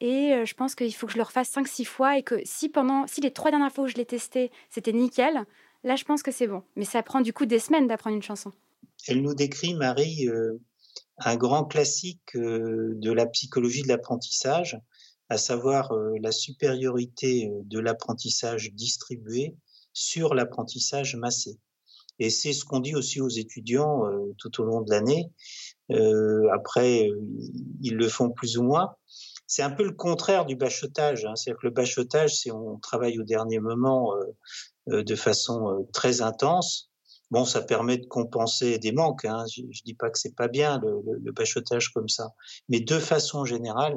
Et 0.00 0.34
euh, 0.34 0.44
je 0.44 0.54
pense 0.54 0.74
qu'il 0.74 0.94
faut 0.94 1.06
que 1.06 1.12
je 1.12 1.18
le 1.18 1.24
refasse 1.24 1.50
5-6 1.54 1.84
fois 1.86 2.18
et 2.18 2.22
que 2.22 2.40
si 2.44 2.68
pendant, 2.68 3.06
si 3.06 3.22
les 3.22 3.30
trois 3.30 3.50
dernières 3.50 3.72
fois 3.72 3.84
où 3.84 3.88
je 3.88 3.94
l'ai 3.94 4.04
testé, 4.04 4.50
c'était 4.68 4.92
nickel, 4.92 5.46
là 5.82 5.96
je 5.96 6.04
pense 6.04 6.22
que 6.22 6.30
c'est 6.30 6.46
bon. 6.46 6.62
Mais 6.76 6.84
ça 6.84 7.02
prend 7.02 7.22
du 7.22 7.32
coup 7.32 7.46
des 7.46 7.58
semaines 7.58 7.86
d'apprendre 7.86 8.16
une 8.16 8.22
chanson. 8.22 8.52
Elle 9.06 9.22
nous 9.22 9.34
décrit, 9.34 9.74
Marie, 9.74 10.28
euh, 10.28 10.60
un 11.18 11.36
grand 11.36 11.64
classique 11.64 12.36
euh, 12.36 12.92
de 12.96 13.12
la 13.12 13.26
psychologie 13.26 13.82
de 13.82 13.88
l'apprentissage, 13.88 14.78
à 15.28 15.38
savoir 15.38 15.92
la 16.20 16.32
supériorité 16.32 17.50
de 17.64 17.78
l'apprentissage 17.78 18.72
distribué 18.72 19.56
sur 19.92 20.34
l'apprentissage 20.34 21.16
massé. 21.16 21.58
Et 22.18 22.30
c'est 22.30 22.52
ce 22.52 22.64
qu'on 22.64 22.80
dit 22.80 22.94
aussi 22.94 23.20
aux 23.20 23.28
étudiants 23.28 24.02
tout 24.38 24.60
au 24.60 24.64
long 24.64 24.82
de 24.82 24.90
l'année. 24.90 25.30
après, 26.52 27.10
ils 27.80 27.96
le 27.96 28.08
font 28.08 28.30
plus 28.30 28.58
ou 28.58 28.62
moins. 28.62 28.94
C'est 29.46 29.62
un 29.62 29.70
peu 29.70 29.84
le 29.84 29.92
contraire 29.92 30.46
du 30.46 30.56
bachotage. 30.56 31.24
Hein. 31.24 31.36
C'est-à-dire 31.36 31.60
que 31.60 31.66
le 31.66 31.72
bachotage, 31.72 32.36
c'est 32.36 32.50
on 32.50 32.78
travaille 32.78 33.18
au 33.18 33.24
dernier 33.24 33.60
moment 33.60 34.14
euh, 34.14 34.24
euh, 34.88 35.02
de 35.04 35.14
façon 35.14 35.68
euh, 35.68 35.88
très 35.92 36.22
intense. 36.22 36.90
Bon, 37.30 37.44
ça 37.44 37.62
permet 37.62 37.98
de 37.98 38.06
compenser 38.06 38.78
des 38.78 38.92
manques. 38.92 39.24
Hein. 39.24 39.44
Je, 39.54 39.62
ne 39.62 39.84
dis 39.84 39.94
pas 39.94 40.10
que 40.10 40.18
c'est 40.18 40.34
pas 40.34 40.48
bien 40.48 40.80
le, 40.80 41.00
le, 41.04 41.18
le, 41.22 41.32
bachotage 41.32 41.90
comme 41.90 42.08
ça, 42.08 42.30
mais 42.68 42.80
de 42.80 42.98
façon 42.98 43.44
générale, 43.44 43.96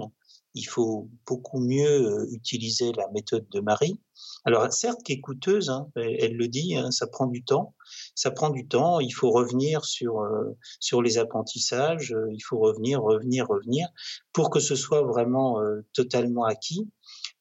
il 0.58 0.66
faut 0.66 1.10
beaucoup 1.26 1.60
mieux 1.60 2.28
utiliser 2.32 2.92
la 2.94 3.08
méthode 3.10 3.48
de 3.50 3.60
Marie. 3.60 4.00
Alors 4.46 4.72
certes, 4.72 5.04
qui 5.04 5.14
est 5.14 5.20
coûteuse, 5.20 5.70
hein, 5.70 5.90
elle, 5.96 6.36
le 6.36 6.48
dit, 6.48 6.76
hein, 6.76 6.92
ça 6.92 7.08
prend 7.08 7.28
du 7.28 7.44
temps. 7.44 7.76
Ça 8.16 8.32
prend 8.32 8.50
du 8.50 8.68
temps. 8.68 9.00
Il 9.00 9.12
faut 9.12 9.32
revenir 9.32 9.86
sur 9.86 10.22
euh, 10.22 10.56
sur 10.80 11.02
les 11.02 11.18
apprentissages. 11.18 12.14
Euh, 12.14 12.28
il 12.32 12.40
faut 12.40 12.58
revenir, 12.58 13.02
revenir, 13.02 13.48
revenir 13.48 13.90
pour 14.34 14.50
que 14.50 14.60
ce 14.60 14.76
soit 14.76 15.02
vraiment 15.02 15.62
euh, 15.62 15.82
totalement 15.94 16.46
acquis. 16.46 16.90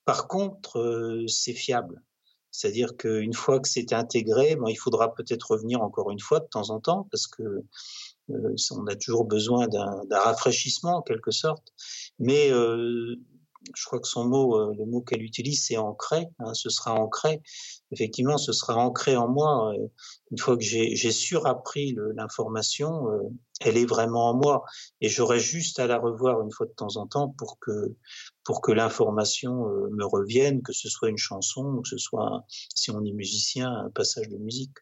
Par 0.05 0.29
contre, 0.29 1.25
c'est 1.27 1.55
fiable. 1.55 2.03
C'est-à-dire 2.51 2.97
qu'une 2.97 3.35
fois 3.35 3.61
que 3.61 3.69
c'est 3.69 3.93
intégré, 3.93 4.57
bon, 4.57 4.69
il 4.69 4.77
faudra 4.77 5.15
peut-être 5.15 5.51
revenir 5.51 5.83
encore 5.83 6.11
une 6.11 6.21
fois 6.21 6.41
de 6.41 6.47
temps 6.47 6.71
en 6.71 6.81
temps 6.81 7.07
parce 7.11 7.27
que 7.27 7.43
on 8.29 8.87
a 8.87 8.97
toujours 8.97 9.25
besoin 9.25 9.69
d'un 9.69 10.19
rafraîchissement 10.19 10.99
en 10.99 11.03
quelque 11.03 11.31
sorte. 11.31 11.73
Mais 12.19 12.51
je 13.75 13.85
crois 13.85 14.01
que 14.01 14.07
son 14.07 14.25
mot, 14.25 14.57
euh, 14.57 14.75
le 14.79 14.85
mot 14.85 15.01
qu'elle 15.01 15.23
utilise, 15.23 15.65
c'est 15.65 15.77
ancré. 15.77 16.27
Hein, 16.39 16.55
ce 16.55 16.71
sera 16.71 16.95
ancré. 16.95 17.43
Effectivement, 17.91 18.39
ce 18.39 18.53
sera 18.53 18.77
ancré 18.77 19.17
en 19.17 19.29
moi. 19.29 19.73
Euh, 19.75 19.89
une 20.31 20.39
fois 20.39 20.57
que 20.57 20.63
j'ai 20.63 21.13
surappris 21.13 21.97
l'information, 22.15 23.11
euh, 23.11 23.23
elle 23.61 23.77
est 23.77 23.87
vraiment 23.87 24.31
en 24.31 24.35
moi. 24.35 24.65
Et 25.01 25.09
j'aurai 25.09 25.41
juste 25.41 25.79
à 25.79 25.87
la 25.87 25.99
revoir 25.99 26.41
une 26.43 26.53
fois 26.53 26.67
de 26.67 26.73
temps 26.73 26.97
en 26.97 27.07
temps 27.07 27.35
pour 27.39 27.59
que 27.59 27.97
pour 28.45 28.61
que 28.61 28.71
l'information 28.71 29.67
me 29.91 30.05
revienne, 30.05 30.63
que 30.63 30.73
ce 30.73 30.89
soit 30.89 31.09
une 31.09 31.19
chanson, 31.19 31.81
que 31.83 31.89
ce 31.89 31.99
soit, 31.99 32.45
si 32.49 32.93
on 32.93 33.05
est 33.05 33.13
musicien, 33.13 33.69
un 33.69 33.91
passage 33.91 34.29
de 34.29 34.37
musique. 34.37 34.77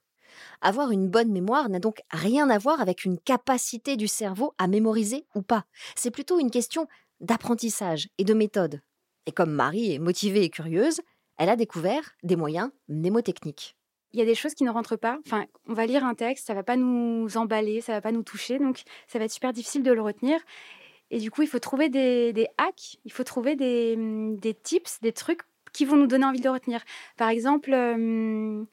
Avoir 0.65 0.93
une 0.93 1.09
bonne 1.09 1.31
mémoire 1.31 1.69
n'a 1.69 1.79
donc 1.79 2.01
rien 2.11 2.49
à 2.49 2.57
voir 2.57 2.81
avec 2.81 3.05
une 3.05 3.19
capacité 3.19 3.99
du 3.99 4.09
cerveau 4.09 4.55
à 4.57 4.67
mémoriser 4.67 5.27
ou 5.35 5.43
pas. 5.43 5.67
C'est 5.95 6.11
plutôt 6.11 6.41
une 6.41 6.51
question 6.51 6.89
d'apprentissage 7.21 8.09
et 8.17 8.25
de 8.25 8.33
méthode. 8.33 8.81
Et 9.27 9.33
comme 9.33 9.53
Marie 9.53 9.93
est 9.93 9.99
motivée 9.99 10.43
et 10.43 10.49
curieuse, 10.49 11.03
elle 11.37 11.51
a 11.51 11.57
découvert 11.57 12.15
des 12.23 12.37
moyens 12.37 12.71
mnémotechniques. 12.89 13.77
Il 14.15 14.19
y 14.19 14.23
a 14.23 14.25
des 14.25 14.35
choses 14.35 14.55
qui 14.55 14.65
ne 14.65 14.71
rentrent 14.71 14.97
pas. 14.97 15.19
Enfin, 15.27 15.45
on 15.69 15.75
va 15.75 15.85
lire 15.85 16.03
un 16.03 16.15
texte, 16.15 16.47
ça 16.47 16.55
va 16.55 16.63
pas 16.63 16.77
nous 16.77 17.37
emballer, 17.37 17.83
ça 17.83 17.93
va 17.93 18.01
pas 18.01 18.13
nous 18.13 18.23
toucher, 18.23 18.59
donc 18.59 18.85
ça 19.07 19.19
va 19.19 19.27
être 19.27 19.33
super 19.33 19.53
difficile 19.53 19.83
de 19.83 19.93
le 19.93 20.01
retenir. 20.01 20.41
Et 21.11 21.19
du 21.19 21.31
coup, 21.31 21.43
il 21.43 21.49
faut 21.49 21.59
trouver 21.59 21.91
des, 21.91 22.49
hacks, 22.57 22.97
il 23.05 23.13
faut 23.13 23.25
trouver 23.25 23.55
des, 23.55 24.57
tips, 24.63 24.99
des 25.03 25.13
trucs 25.13 25.43
qui 25.75 25.85
vont 25.85 25.97
nous 25.97 26.07
donner 26.07 26.25
envie 26.25 26.39
de 26.39 26.45
le 26.45 26.53
retenir. 26.53 26.83
Par 27.19 27.29
exemple, 27.29 27.71
euh, 27.75 28.65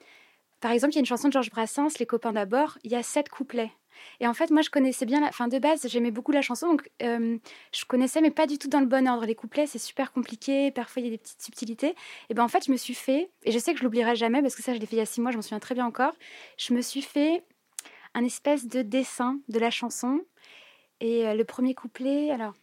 par 0.62 0.72
exemple, 0.72 0.94
il 0.94 0.96
y 0.96 1.00
a 1.00 1.02
une 1.02 1.06
chanson 1.06 1.28
de 1.28 1.34
Georges 1.34 1.50
Brassens, 1.50 2.00
Les 2.00 2.06
copains 2.06 2.34
d'abord, 2.34 2.78
il 2.84 2.92
y 2.92 2.96
a 2.96 3.04
sept 3.04 3.30
couplets. 3.30 3.72
Et 4.20 4.28
en 4.28 4.34
fait, 4.34 4.52
moi, 4.52 4.62
je 4.62 4.70
connaissais 4.70 5.06
bien 5.06 5.20
la 5.20 5.32
fin 5.32 5.48
de 5.48 5.60
base, 5.60 5.88
j'aimais 5.88 6.12
beaucoup 6.12 6.32
la 6.32 6.42
chanson, 6.42 6.68
donc 6.68 6.90
euh, 7.02 7.38
je 7.74 7.86
connaissais, 7.86 8.22
mais 8.22 8.32
pas 8.32 8.48
du 8.48 8.58
tout 8.58 8.68
dans 8.68 8.80
le 8.80 8.86
bon 8.86 9.08
ordre. 9.08 9.26
Les 9.26 9.36
couplets, 9.36 9.68
c'est 9.68 9.80
super 9.80 10.12
compliqué, 10.12 10.72
parfois 10.72 11.02
il 11.02 11.06
y 11.06 11.08
a 11.10 11.12
des 11.12 11.18
petites 11.18 11.42
subtilités. 11.42 11.96
Et 12.30 12.34
ben 12.34 12.44
en 12.44 12.48
fait, 12.48 12.66
je 12.66 12.72
me 12.72 12.78
suis 12.78 12.94
fait, 12.94 13.32
et 13.44 13.52
je 13.52 13.60
sais 13.60 13.74
que 13.74 13.80
je 13.80 13.84
l'oublierai 13.84 14.16
jamais 14.16 14.42
parce 14.42 14.56
que 14.56 14.64
ça, 14.64 14.74
je 14.74 14.80
l'ai 14.80 14.86
fait 14.86 14.96
il 14.96 15.00
y 15.00 15.02
a 15.02 15.06
six 15.06 15.22
mois, 15.22 15.32
je 15.32 15.38
m'en 15.38 15.42
souviens 15.42 15.60
très 15.60 15.76
bien 15.76 15.86
encore. 15.86 16.14
Je 16.58 16.74
me 16.74 16.82
suis 16.82 17.02
fait 17.02 17.44
un 18.14 18.24
espèce 18.24 18.68
de 18.68 18.82
dessin 18.82 19.40
de 19.50 19.60
la 19.60 19.72
chanson. 19.72 20.22
Et 21.00 21.28
euh, 21.28 21.34
le 21.34 21.46
premier 21.46 21.74
couplet, 21.74 22.32
alors. 22.32 22.54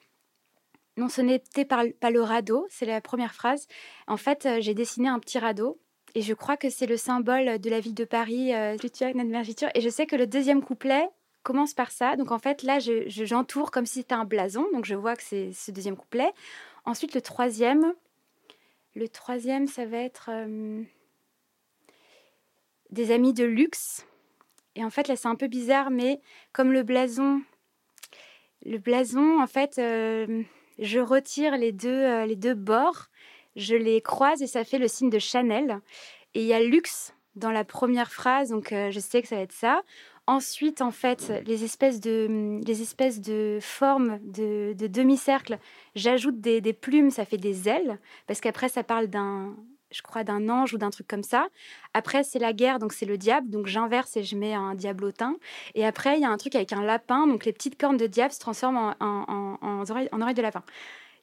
Non, 0.97 1.09
ce 1.09 1.21
n'était 1.21 1.65
pas 1.65 1.85
le 1.85 2.23
radeau, 2.23 2.67
c'est 2.71 2.85
la 2.85 3.01
première 3.01 3.33
phrase. 3.33 3.69
En 4.09 4.17
fait, 4.17 4.47
euh, 4.47 4.57
j'ai 4.61 4.75
dessiné 4.75 5.09
un 5.09 5.21
petit 5.21 5.39
radeau 5.39 5.79
et 6.15 6.23
je 6.23 6.35
crois 6.35 6.57
que 6.57 6.71
c'est 6.71 6.87
le 6.87 6.97
symbole 6.97 7.59
de 7.59 7.71
la 7.71 7.81
ville 7.81 7.95
de 7.95 8.05
Paris, 8.05 8.55
euh, 8.55 8.77
Et 8.77 9.81
je 9.81 9.89
sais 9.89 10.07
que 10.07 10.17
le 10.17 10.27
deuxième 10.27 10.63
couplet, 10.63 11.09
commence 11.49 11.73
par 11.73 11.91
ça. 11.91 12.17
Donc 12.17 12.31
en 12.31 12.39
fait, 12.39 12.63
là, 12.63 12.79
j'entoure 12.79 13.71
comme 13.71 13.87
si 13.87 14.01
c'était 14.01 14.15
un 14.15 14.27
blason. 14.27 14.67
Donc 14.75 14.85
je 14.85 14.95
vois 14.95 15.17
que 15.17 15.23
c'est 15.23 15.53
ce 15.53 15.71
deuxième 15.71 15.97
couplet. 15.97 16.31
Ensuite, 16.85 17.15
le 17.15 17.23
troisième. 17.23 17.95
Le 18.95 19.09
troisième, 19.09 19.67
ça 19.67 19.87
va 19.87 19.99
être 19.99 20.29
euh, 20.31 20.83
des 22.91 23.13
amis 23.13 23.33
de 23.33 23.45
luxe. 23.45 24.05
Et 24.75 24.85
en 24.85 24.91
fait, 24.91 25.09
là, 25.09 25.17
c'est 25.17 25.29
un 25.29 25.37
peu 25.37 25.49
bizarre, 25.49 25.91
mais 25.91 26.21
comme 26.53 26.73
le 26.73 26.83
blason, 26.83 27.41
le 28.65 28.79
blason, 28.79 29.41
en 29.41 29.47
fait, 29.47 29.79
euh, 29.79 30.43
je 30.79 31.01
retire 31.01 31.57
les 31.57 31.73
deux, 31.73 31.89
euh, 31.89 32.27
les 32.27 32.37
deux 32.37 32.55
bords, 32.55 33.09
je 33.59 33.75
les 33.75 34.01
croise 34.01 34.41
et 34.41 34.47
ça 34.47 34.65
fait 34.65 34.79
le 34.79 34.89
signe 34.89 35.11
de 35.11 35.19
Chanel. 35.19 35.81
Et 36.35 36.41
il 36.41 36.47
y 36.47 36.55
a 36.55 36.61
luxe 36.61 37.13
dans 37.37 37.51
la 37.51 37.65
première 37.65 38.11
phrase, 38.11 38.49
donc 38.51 38.71
je 38.71 38.99
sais 38.99 39.21
que 39.21 39.29
ça 39.29 39.37
va 39.37 39.43
être 39.43 39.53
ça. 39.53 39.83
Ensuite, 40.27 40.83
en 40.83 40.91
fait, 40.91 41.33
les 41.47 41.65
espèces 41.65 42.01
de, 42.01 42.61
de 42.61 43.59
formes 43.63 44.19
de, 44.23 44.75
demi-cercle, 44.75 45.59
j'ajoute 45.95 46.39
des, 46.41 46.73
plumes, 46.75 47.11
ça 47.11 47.25
fait 47.25 47.39
des 47.39 47.69
ailes, 47.69 47.99
parce 48.27 48.41
qu'après, 48.41 48.69
ça 48.69 48.83
parle 48.83 49.07
d'un, 49.07 49.57
je 49.91 50.03
crois, 50.03 50.25
d'un 50.25 50.51
ange 50.51 50.75
ou 50.75 50.79
d'un 50.79 50.91
truc 50.91 51.09
comme 51.09 51.23
ça. 51.23 51.49
Après, 51.95 52.25
c'est 52.25 52.39
la 52.39 52.53
guerre, 52.53 52.79
donc 52.79 52.93
c'est 52.93 53.07
le 53.07 53.17
diable, 53.17 53.49
donc 53.49 53.69
j'inverse 53.69 54.19
et 54.19 54.23
je 54.23 54.37
mets 54.37 54.53
un 54.53 54.75
diablotin. 54.75 55.37
Et 55.75 55.87
après, 55.87 56.19
il 56.19 56.21
y 56.23 56.27
a 56.27 56.31
un 56.31 56.37
truc 56.37 56.55
avec 56.55 56.75
un 56.75 56.83
lapin, 56.83 57.27
donc 57.27 57.47
les 57.47 57.55
petites 57.55 57.81
cornes 57.81 57.97
de 57.97 58.07
diable 58.07 58.35
se 58.35 58.41
transforment 58.41 58.95
en, 59.01 59.59
en, 59.63 59.91
oreilles 59.91 60.35
de 60.35 60.43
lapin. 60.43 60.63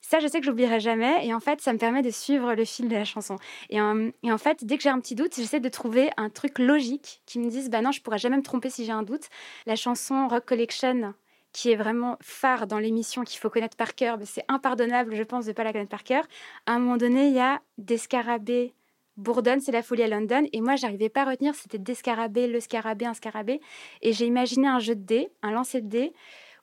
Ça, 0.07 0.19
je 0.19 0.27
sais 0.27 0.39
que 0.39 0.45
j'oublierai 0.45 0.79
jamais. 0.79 1.25
Et 1.25 1.33
en 1.33 1.39
fait, 1.39 1.61
ça 1.61 1.73
me 1.73 1.79
permet 1.79 2.03
de 2.03 2.11
suivre 2.11 2.53
le 2.53 2.63
fil 2.63 2.87
de 2.87 2.93
la 2.93 3.05
chanson. 3.05 3.37
Et, 3.71 3.81
en, 3.81 4.11
fait, 4.37 4.63
dès 4.63 4.77
que 4.77 4.83
j'ai 4.83 4.89
un 4.89 4.99
petit 4.99 5.15
doute, 5.15 5.33
j'essaie 5.35 5.59
de 5.59 5.67
trouver 5.67 6.11
un 6.15 6.29
truc 6.29 6.59
logique 6.59 7.23
qui 7.25 7.39
me 7.39 7.49
dise, 7.49 7.71
bah 7.71 7.81
non, 7.81 7.91
je 7.91 8.03
pourrais 8.03 8.19
jamais 8.19 8.37
me 8.37 8.43
tromper 8.43 8.69
si 8.69 8.85
j'ai 8.85 8.91
un 8.91 9.01
doute. 9.01 9.23
La 9.65 9.75
chanson 9.75 10.27
Rock 10.27 10.45
Collection, 10.45 11.15
qui 11.53 11.71
est 11.71 11.75
vraiment 11.75 12.17
phare 12.21 12.67
dans 12.67 12.77
l'émission 12.77 13.23
qu'il 13.23 13.39
faut 13.39 13.49
connaître 13.49 13.77
par 13.77 13.95
cœur. 13.95 14.19
C'est 14.25 14.45
impardonnable, 14.47 15.15
je 15.15 15.23
pense, 15.23 15.45
de 15.45 15.49
ne 15.49 15.55
pas 15.55 15.63
la 15.63 15.71
connaître 15.71 15.89
par 15.89 16.03
cœur. 16.03 16.23
À 16.67 16.73
un 16.73 16.79
moment 16.79 16.97
donné, 16.97 17.29
il 17.29 17.33
y 17.33 17.39
a 17.39 17.59
des 17.79 17.97
scarabées. 17.97 18.75
Bourdon, 19.17 19.57
c'est 19.59 19.71
la 19.71 19.81
folie 19.81 20.03
à 20.03 20.07
London. 20.07 20.45
Et 20.53 20.61
moi, 20.61 20.75
j'arrivais 20.75 21.09
pas 21.09 21.23
à 21.23 21.31
retenir, 21.31 21.55
c'était 21.55 21.79
des 21.79 21.95
scarabées, 21.95 22.45
le 22.45 22.59
scarabée, 22.59 23.07
un 23.07 23.15
scarabée. 23.15 23.59
Et 24.03 24.13
j'ai 24.13 24.27
imaginé 24.27 24.67
un 24.67 24.77
jeu 24.77 24.93
de 24.93 25.01
dés, 25.01 25.31
un 25.41 25.49
lancer 25.49 25.81
de 25.81 25.87
dés, 25.87 26.13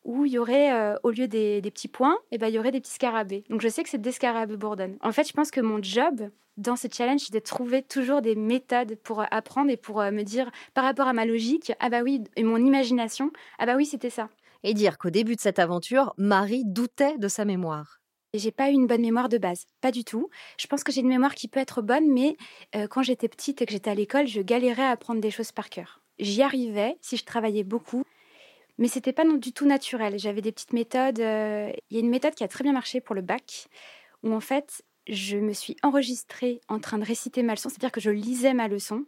où 0.05 0.25
il 0.25 0.33
y 0.33 0.39
aurait, 0.39 0.73
euh, 0.73 0.97
au 1.03 1.11
lieu 1.11 1.29
des, 1.29 1.61
petits 1.63 1.89
points, 1.89 2.17
et 2.31 2.35
eh 2.35 2.39
ben, 2.39 2.49
il 2.49 2.55
y 2.55 2.59
aurait 2.59 2.73
des 2.73 2.81
petits 2.81 2.95
scarabées. 2.95 3.45
Donc 3.51 3.61
je 3.61 3.69
sais 3.69 3.83
que 3.83 3.89
c'est 3.89 4.01
des 4.01 4.13
scarabées 4.13 4.57
Bourdon. 4.57 4.97
En 5.01 5.13
fait, 5.13 5.27
je 5.27 5.33
pense 5.33 5.51
que 5.51 5.61
mon 5.61 5.83
job 5.83 6.31
dans 6.57 6.77
ce 6.77 6.87
challenge, 6.93 7.21
c'est 7.21 7.33
de 7.33 7.39
trouver 7.39 7.83
toujours 7.83 8.21
des 8.21 8.35
méthodes 8.35 8.97
pour 8.97 9.21
euh, 9.21 9.27
apprendre 9.31 9.71
et 9.71 9.77
pour 9.77 10.01
euh, 10.01 10.11
me 10.11 10.23
dire, 10.23 10.51
par 10.75 10.85
rapport 10.85 11.09
à 11.09 11.13
ma 11.13 11.25
logique, 11.25 11.73
ah 11.81 11.89
bah 11.89 12.03
oui, 12.03 12.23
et 12.37 12.43
mon 12.43 12.59
imagination, 12.59 13.31
ah 13.59 13.67
bah 13.67 13.75
oui, 13.77 13.87
c'était 13.87 14.11
ça. 14.11 14.29
Et 14.65 14.75
dire 14.75 14.99
qu'au 14.99 15.11
début 15.11 15.35
de 15.35 15.41
cette 15.41 15.59
aventure, 15.59 16.15
Marie 16.19 16.65
doutait 16.65 17.19
de 17.19 17.29
sa 17.29 17.45
mémoire. 17.45 17.99
J'ai 18.35 18.53
pas 18.53 18.71
eu 18.71 18.73
une 18.73 18.87
bonne 18.87 19.03
mémoire 19.03 19.29
de 19.29 19.39
base, 19.39 19.67
pas 19.81 19.91
du 19.91 20.05
tout. 20.05 20.31
Je 20.59 20.67
pense 20.67 20.85
que 20.85 20.93
j'ai 20.93 21.01
une 21.01 21.09
mémoire 21.09 21.35
qui 21.35 21.49
peut 21.49 21.61
être 21.61 21.83
bonne, 21.83 22.11
mais 22.11 22.39
quand 22.89 23.03
j'étais 23.03 23.29
petite 23.29 23.61
et 23.61 23.67
que 23.67 23.73
j'étais 23.73 23.91
à 23.91 23.95
l'école, 23.95 24.27
je 24.27 24.41
galérais 24.41 24.85
à 24.85 24.91
apprendre 24.91 25.21
des 25.21 25.31
choses 25.31 25.53
par 25.53 25.69
cœur. 25.69 26.01
J'y 26.19 26.41
arrivais 26.41 26.97
si 27.03 27.19
je 27.19 27.25
travaillais 27.25 27.65
beaucoup, 27.65 28.05
mais 28.79 28.89
c'était 28.89 29.13
pas 29.13 29.25
du 29.25 29.53
tout 29.53 29.67
naturel. 29.67 30.19
J'avais 30.19 30.41
des 30.41 30.53
petites 30.53 30.73
méthodes. 30.73 31.21
Euh, 31.21 31.71
il 31.91 31.97
y 31.97 32.01
a 32.01 32.01
une 32.01 32.11
méthode 32.11 32.35
qui 32.35 32.45
a 32.45 32.49
très 32.49 32.65
bien 32.65 32.73
marché 32.73 33.01
pour 33.01 33.15
le 33.15 33.23
bac, 33.23 33.69
où 34.23 34.33
en 34.33 34.41
fait, 34.41 34.83
je 35.09 35.37
me 35.37 35.53
suis 35.53 35.77
enregistrée 35.83 36.61
en 36.69 36.79
train 36.79 36.99
de 36.99 37.05
réciter 37.05 37.43
ma 37.43 37.55
leçon, 37.55 37.69
c'est-à-dire 37.69 37.93
que 37.93 38.01
je 38.01 38.11
lisais 38.11 38.55
ma 38.55 38.69
leçon, 38.69 39.05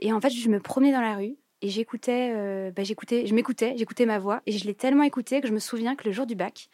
et 0.00 0.12
en 0.12 0.20
fait, 0.20 0.30
je 0.30 0.48
me 0.48 0.60
promenais 0.60 0.92
dans 0.92 1.00
la 1.00 1.16
rue 1.16 1.36
et 1.62 1.68
j'écoutais, 1.68 2.32
euh, 2.34 2.70
bah, 2.70 2.84
j'écoutais, 2.84 3.26
je 3.26 3.34
m'écoutais, 3.34 3.74
j'écoutais 3.76 4.06
ma 4.06 4.18
voix, 4.18 4.40
et 4.46 4.52
je 4.52 4.64
l'ai 4.64 4.74
tellement 4.74 5.02
écoutée 5.02 5.40
que 5.40 5.48
je 5.48 5.52
me 5.52 5.58
souviens 5.58 5.94
que 5.94 6.04
le 6.04 6.12
jour 6.12 6.26
du 6.26 6.34
bac, 6.34 6.68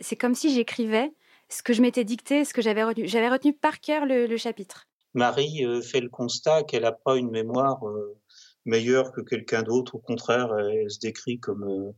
c'est 0.00 0.16
comme 0.16 0.34
si 0.34 0.52
j'écrivais 0.52 1.12
ce 1.48 1.62
que 1.62 1.72
je 1.72 1.82
m'étais 1.82 2.04
dicté, 2.04 2.44
ce 2.44 2.52
que 2.52 2.62
j'avais 2.62 2.82
retenu. 2.82 3.06
J'avais 3.06 3.28
retenu 3.28 3.52
par 3.52 3.80
cœur 3.80 4.04
le, 4.06 4.36
chapitre. 4.36 4.88
Marie 5.14 5.64
euh, 5.64 5.80
fait 5.80 6.00
le 6.00 6.08
constat 6.08 6.64
qu'elle 6.64 6.82
n'a 6.82 6.92
pas 6.92 7.16
une 7.16 7.30
mémoire 7.30 7.84
meilleure 8.64 9.12
que 9.12 9.20
quelqu'un 9.20 9.62
d'autre. 9.62 9.94
Au 9.96 9.98
contraire, 9.98 10.56
elle 10.58 10.90
se 10.90 10.98
décrit 10.98 11.38
comme 11.38 11.64
euh, 11.64 11.92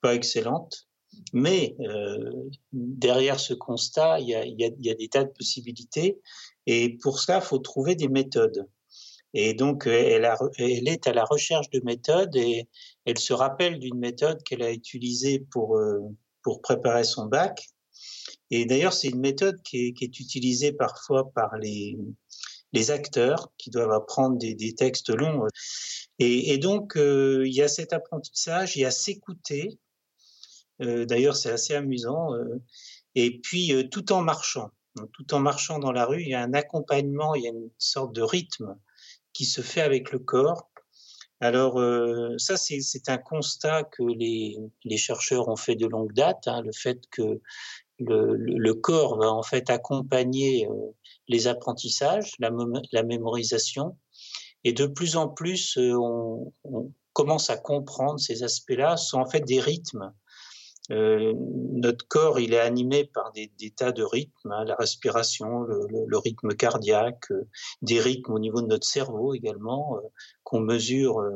pas 0.00 0.14
excellente. 0.14 0.88
Mais 1.32 1.76
euh, 1.80 2.48
derrière 2.72 3.40
ce 3.40 3.54
constat, 3.54 4.20
il 4.20 4.28
y, 4.28 4.34
a, 4.34 4.44
y 4.44 4.90
a, 4.90 4.94
des 4.94 5.08
tas 5.08 5.24
de 5.24 5.30
possibilités. 5.30 6.20
Et 6.66 6.98
pour 6.98 7.20
ça, 7.20 7.36
il 7.36 7.46
faut 7.46 7.58
trouver 7.58 7.94
des 7.94 8.08
méthodes. 8.08 8.66
Et 9.38 9.54
donc, 9.54 9.86
elle, 9.86 10.24
est 10.88 11.06
à 11.06 11.12
la 11.12 11.24
recherche 11.24 11.68
de 11.70 11.80
méthodes 11.84 12.34
et 12.36 12.68
elle 13.04 13.18
se 13.18 13.34
rappelle 13.34 13.78
d'une 13.78 13.98
méthode 13.98 14.42
qu'elle 14.42 14.62
a 14.62 14.72
utilisée 14.72 15.40
pour, 15.50 15.76
euh, 15.76 16.00
pour 16.42 16.62
préparer 16.62 17.04
son 17.04 17.26
bac. 17.26 17.66
Et 18.50 18.64
d'ailleurs, 18.64 18.92
c'est 18.92 19.08
une 19.08 19.20
méthode 19.20 19.60
qui 19.62 19.94
est, 20.00 20.20
utilisée 20.20 20.72
parfois 20.72 21.30
par 21.32 21.56
les, 21.58 21.98
les 22.76 22.90
acteurs 22.90 23.50
qui 23.56 23.70
doivent 23.70 23.92
apprendre 23.92 24.38
des, 24.38 24.74
textes 24.74 25.10
longs. 25.10 25.46
Et, 26.18 26.58
donc, 26.58 26.96
euh, 26.96 27.44
il 27.46 27.54
y 27.54 27.62
a 27.62 27.68
cet 27.68 27.92
apprentissage, 27.92 28.76
il 28.76 28.80
y 28.80 28.84
a 28.84 28.90
s'écouter. 28.90 29.78
Euh, 30.82 31.06
D'ailleurs, 31.06 31.36
c'est 31.36 31.50
assez 31.50 31.74
amusant. 31.74 32.34
Euh, 32.34 32.62
et 33.14 33.40
puis, 33.40 33.88
tout 33.90 34.12
en 34.12 34.20
marchant, 34.22 34.70
tout 35.14 35.34
en 35.34 35.40
marchant 35.40 35.78
dans 35.78 35.92
la 35.92 36.04
rue, 36.04 36.22
il 36.22 36.28
y 36.28 36.34
a 36.34 36.42
un 36.42 36.52
accompagnement, 36.52 37.34
il 37.34 37.44
y 37.44 37.46
a 37.46 37.50
une 37.50 37.70
sorte 37.78 38.14
de 38.14 38.22
rythme 38.22 38.76
qui 39.32 39.46
se 39.46 39.62
fait 39.62 39.82
avec 39.82 40.12
le 40.12 40.18
corps. 40.18 40.70
Alors, 41.40 41.78
ça, 42.38 42.56
c'est 42.56 43.08
un 43.08 43.18
constat 43.18 43.84
que 43.84 44.02
les, 44.02 44.56
les, 44.84 44.96
chercheurs 44.96 45.48
ont 45.48 45.56
fait 45.56 45.76
de 45.76 45.86
longue 45.86 46.14
date, 46.14 46.46
hein, 46.46 46.62
le 46.62 46.72
fait 46.72 46.98
que 47.10 47.40
le, 47.98 48.72
corps 48.72 49.18
va 49.18 49.32
en 49.32 49.42
fait 49.42 49.70
accompagner 49.70 50.68
les 51.28 51.46
apprentissages, 51.46 52.32
la, 52.38 53.02
mémorisation, 53.02 53.96
et 54.64 54.72
de 54.72 54.86
plus 54.86 55.16
en 55.16 55.28
plus, 55.28 55.78
euh, 55.78 55.94
on, 55.94 56.92
commence 57.12 57.48
à 57.48 57.56
comprendre 57.56 58.20
ces 58.20 58.42
aspects-là 58.42 58.98
sont 58.98 59.18
en 59.18 59.26
fait 59.26 59.40
des 59.40 59.60
rythmes. 59.60 60.12
Euh, 60.90 61.32
notre 61.36 62.06
corps, 62.06 62.38
il 62.40 62.52
est 62.52 62.60
animé 62.60 63.04
par 63.04 63.32
des, 63.32 63.50
tas 63.74 63.92
de 63.92 64.02
rythmes, 64.02 64.52
hein, 64.52 64.64
la 64.64 64.74
respiration, 64.74 65.62
le, 65.62 66.18
rythme 66.18 66.54
cardiaque, 66.54 67.30
euh, 67.30 67.48
des 67.80 68.00
rythmes 68.00 68.34
au 68.34 68.38
niveau 68.38 68.60
de 68.60 68.66
notre 68.66 68.86
cerveau 68.86 69.34
également, 69.34 69.96
euh, 69.96 70.00
qu'on 70.44 70.60
mesure 70.60 71.20
euh, 71.20 71.30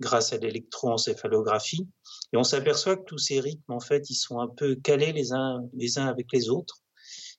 grâce 0.00 0.32
à 0.32 0.38
l'électroencéphalographie. 0.38 1.88
Et 2.32 2.36
on 2.36 2.44
s'aperçoit 2.44 2.96
que 2.96 3.04
tous 3.04 3.18
ces 3.18 3.40
rythmes, 3.40 3.72
en 3.72 3.80
fait, 3.80 4.10
ils 4.10 4.14
sont 4.14 4.38
un 4.40 4.48
peu 4.48 4.76
calés 4.76 5.12
les 5.12 5.32
uns, 5.32 5.60
les 5.74 5.98
uns 5.98 6.06
avec 6.06 6.26
les 6.32 6.48
autres. 6.48 6.82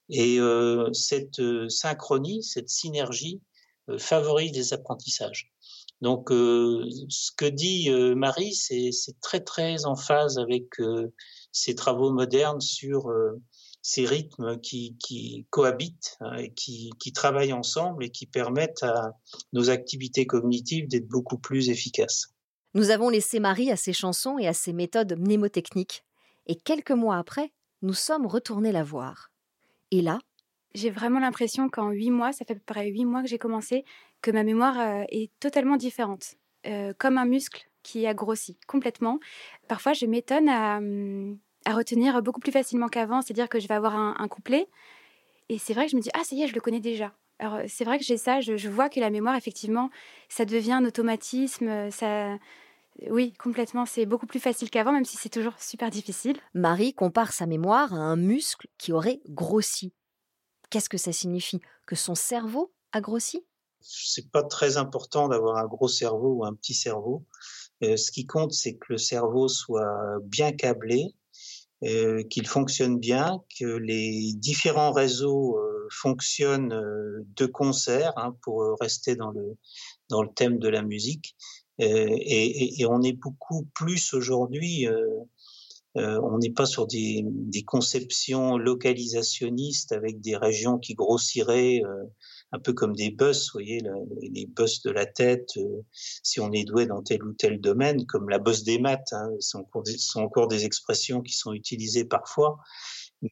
Et 0.10 0.39
euh, 0.39 0.91
cette 0.93 1.41
synchronie, 1.69 2.43
cette 2.43 2.69
synergie, 2.69 3.41
euh, 3.89 3.98
favorise 3.98 4.54
les 4.54 4.74
apprentissages. 4.74 5.52
Donc, 6.02 6.32
euh, 6.32 6.86
ce 7.10 7.32
que 7.36 7.45
dit 7.45 7.89
euh, 7.89 8.15
Marie, 8.15 8.54
c'est 8.54 8.91
très 9.22 9.41
très 9.41 9.86
en 9.86 9.95
phase 9.95 10.38
avec 10.38 10.67
ces 11.52 11.76
travaux 11.76 12.12
modernes 12.12 12.62
sur 12.62 13.12
ces 13.82 14.06
rythmes 14.06 14.60
qui, 14.60 14.95
qui 14.98 15.48
cohabitent 15.50 16.17
hein, 16.22 16.38
et 16.38 16.54
qui, 16.54 16.91
qui, 17.00 17.12
travaillent 17.12 17.54
ensemble 17.54 18.04
et 18.04 18.12
qui 18.12 18.28
permettent 18.28 18.84
à 18.84 19.13
nos 19.52 19.69
activités 19.69 20.26
cognitives 20.26 20.88
d'être 20.88 21.08
beaucoup 21.08 21.38
plus 21.38 21.69
efficaces. 21.69 22.34
Nous 22.75 22.91
avons 22.91 23.10
laissé 23.10 23.39
Marie 23.39 23.71
à 23.71 23.75
ses 23.75 23.93
chansons 23.93 24.38
et 24.38 24.47
à 24.47 24.53
ses 24.53 24.73
méthodes 24.73 25.17
mnémotechniques. 25.17 26.03
Et 26.45 26.55
quelques 26.55 26.91
mois 26.91 27.17
après, 27.17 27.51
nous 27.82 27.93
sommes 27.93 28.27
retournés 28.27 28.71
la 28.71 28.84
voir. 28.84 29.32
Et 29.89 30.01
là, 30.01 30.19
j'ai 30.75 30.91
vraiment 30.91 31.19
l'impression 31.19 31.67
qu'en 31.69 31.89
huit 31.89 32.12
mois, 32.12 32.32
ça 32.32 32.45
fait 32.45 32.53
à 32.53 32.55
peu 32.55 32.62
près 32.65 32.88
huit 32.88 33.05
mois 33.05 33.23
que 33.23 33.27
j'ai 33.27 33.39
commencé, 33.39 33.86
que 34.21 34.29
ma 34.29 34.43
mémoire 34.43 34.79
euh, 34.79 35.03
est 35.10 35.32
totalement 35.39 35.77
différente, 35.77 36.36
euh, 36.67 36.93
comme 36.97 37.17
un 37.17 37.25
muscle 37.25 37.67
qui 37.82 38.05
a 38.05 38.13
grossi 38.13 38.58
complètement. 38.67 39.19
Parfois, 39.67 39.93
je 39.93 40.05
m'étonne 40.05 40.47
à, 40.47 40.77
hum, 40.77 41.39
à, 41.65 41.73
retenir 41.73 42.21
beaucoup 42.21 42.39
plus 42.39 42.51
facilement 42.51 42.88
qu'avant, 42.88 43.21
c'est-à-dire 43.21 43.49
que 43.49 43.60
je 43.60 43.67
vais 43.67 43.73
avoir 43.73 43.95
un, 43.95 44.15
un, 44.19 44.27
couplet, 44.27 44.67
et 45.49 45.58
c'est 45.58 45.73
vrai 45.73 45.86
que 45.86 45.91
je 45.91 45.95
me 45.95 46.01
dis, 46.01 46.10
ah, 46.13 46.23
ça 46.23 46.36
y 46.36 46.43
est, 46.43 46.47
je 46.47 46.53
le 46.53 46.62
connais 46.62 46.79
déjà. 46.79 47.13
Alors, 47.39 47.60
c'est 47.67 47.86
vrai 47.86 47.97
que 47.97 48.04
j'ai 48.04 48.17
ça, 48.17 48.41
je, 48.41 48.58
je, 48.58 48.69
vois 48.69 48.89
que 48.89 48.99
la 48.99 49.10
mémoire, 49.10 49.36
effectivement, 49.36 49.89
ça 50.28 50.45
devient 50.45 50.73
un 50.73 50.86
automatisme, 50.86 51.89
ça... 51.91 52.38
Oui, 53.10 53.34
complètement, 53.39 53.86
c'est 53.86 54.06
beaucoup 54.06 54.25
plus 54.25 54.41
facile 54.41 54.69
qu'avant, 54.69 54.91
même 54.91 55.06
si 55.06 55.15
c'est 55.15 55.30
toujours 55.30 55.58
super 55.58 55.89
difficile. 55.89 56.38
Marie 56.54 56.93
compare 56.93 57.32
sa 57.32 57.45
mémoire 57.45 57.93
à 57.93 57.97
un 57.97 58.17
muscle 58.17 58.67
qui 58.78 58.91
aurait 58.91 59.21
grossi. 59.30 59.93
Qu'est-ce 60.69 60.89
que 60.89 60.97
ça 60.97 61.13
signifie? 61.13 61.62
Que 61.88 61.95
son 61.95 62.13
cerveau 62.13 62.73
a 62.91 62.99
grossi? 62.99 63.45
C'est 63.80 64.30
pas 64.30 64.43
très 64.43 64.75
important 64.75 65.30
d'avoir 65.30 65.58
un 65.58 65.65
gros 65.65 65.88
cerveau 65.88 66.34
ou 66.34 66.45
un 66.45 66.54
petit 66.54 66.73
cerveau. 66.73 67.25
Euh, 67.84 67.95
ce 67.95 68.12
qui 68.12 68.25
compte, 68.25 68.52
c'est 68.52 68.75
que 68.75 68.88
le 68.89 68.97
cerveau 68.97 69.47
soit 69.47 70.19
bien 70.23 70.52
câblé, 70.52 71.15
euh, 71.86 72.23
qu'il 72.23 72.45
fonctionne 72.45 72.99
bien, 72.99 73.41
que 73.58 73.65
les 73.65 74.34
différents 74.36 74.91
réseaux 74.91 75.58
euh, 75.58 75.68
fonctionnent 75.91 76.73
euh, 76.73 77.25
de 77.36 77.45
concert, 77.45 78.13
hein, 78.17 78.36
pour 78.41 78.75
rester 78.80 79.15
dans 79.15 79.32
le, 79.32 79.58
dans 80.10 80.23
le 80.23 80.30
thème 80.36 80.60
de 80.60 80.69
la 80.69 80.82
musique. 80.82 81.36
Euh, 81.82 82.08
et, 82.10 82.86
on 82.88 83.02
est 83.02 83.13
beaucoup 83.13 83.67
plus 83.73 84.13
aujourd'hui 84.13 84.88
euh, 85.97 86.19
on 86.21 86.38
n'est 86.38 86.52
pas 86.52 86.67
sur 86.67 86.86
des, 86.86 87.23
des, 87.25 87.63
conceptions 87.63 88.58
localisationnistes 88.58 89.91
avec 89.91 90.21
des 90.21 90.38
régions 90.38 90.78
qui 90.78 90.93
grossiraient 90.93 91.82
euh, 91.84 92.04
un 92.52 92.60
peu 92.60 92.73
comme 92.73 92.95
des 92.95 93.10
bus, 93.10 93.47
vous 93.47 93.54
voyez, 93.54 93.82
les 94.21 94.45
bus 94.45 94.84
de 94.84 94.91
la 94.91 95.08
tête, 95.08 95.49
euh, 95.58 95.82
si 95.91 96.39
on 96.39 96.52
est 96.52 96.63
doué 96.63 96.86
dans 96.86 97.02
tel 97.02 97.23
ou 97.23 97.34
tel 97.34 97.60
domaine, 97.60 98.06
comme 98.06 98.30
la 98.30 98.38
bosse 98.38 98.63
des 98.63 98.78
maths, 98.78 99.13
hein, 99.13 99.30
sont 99.39 99.65
encore 100.15 100.47
des 100.47 100.63
expressions 100.63 101.21
qui 101.21 101.34
sont 101.34 101.54
utilisées 101.54 102.06
parfois. 102.06 102.60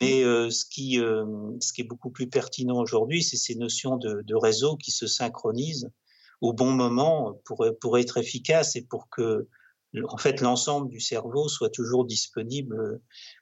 Mais 0.01 0.23
euh, 0.23 0.49
ce, 0.49 0.65
qui, 0.65 0.99
euh, 0.99 1.25
ce 1.61 1.71
qui 1.71 1.81
est 1.81 1.87
beaucoup 1.87 2.09
plus 2.09 2.27
pertinent 2.27 2.77
aujourd'hui, 2.77 3.23
c'est 3.23 3.37
ces 3.37 3.55
notions 3.55 3.97
de, 3.97 4.21
de, 4.21 4.35
réseau 4.35 4.75
qui 4.75 4.91
se 4.91 5.07
synchronisent 5.07 5.89
au 6.41 6.53
bon 6.53 6.71
moment 6.71 7.39
pour, 7.45 7.65
pour 7.79 7.97
être 7.97 8.17
efficace 8.17 8.75
et 8.75 8.81
pour 8.81 9.09
que 9.09 9.47
en 10.09 10.17
fait 10.17 10.41
l'ensemble 10.41 10.89
du 10.89 10.99
cerveau 10.99 11.47
soit 11.47 11.69
toujours 11.69 12.05
disponible 12.05 13.01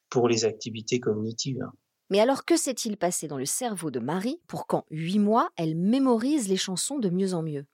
pour 0.10 0.30
les 0.30 0.46
activités 0.46 1.00
cognitives. 1.00 1.66
Mais 2.10 2.20
alors 2.20 2.46
que 2.46 2.56
s'est-il 2.56 2.98
passé 2.98 3.28
dans 3.28 3.38
le 3.38 3.46
cerveau 3.46 3.90
de 3.90 4.00
Marie 4.00 4.40
pour 4.48 4.68
qu'en 4.68 4.86
huit 4.92 5.20
mois, 5.20 5.50
elle 5.58 5.76
mémorise 5.76 6.48
les 6.48 6.58
chansons 6.58 7.00
de 7.00 7.10
mieux 7.10 7.34
en 7.34 7.42
mieux? 7.42 7.66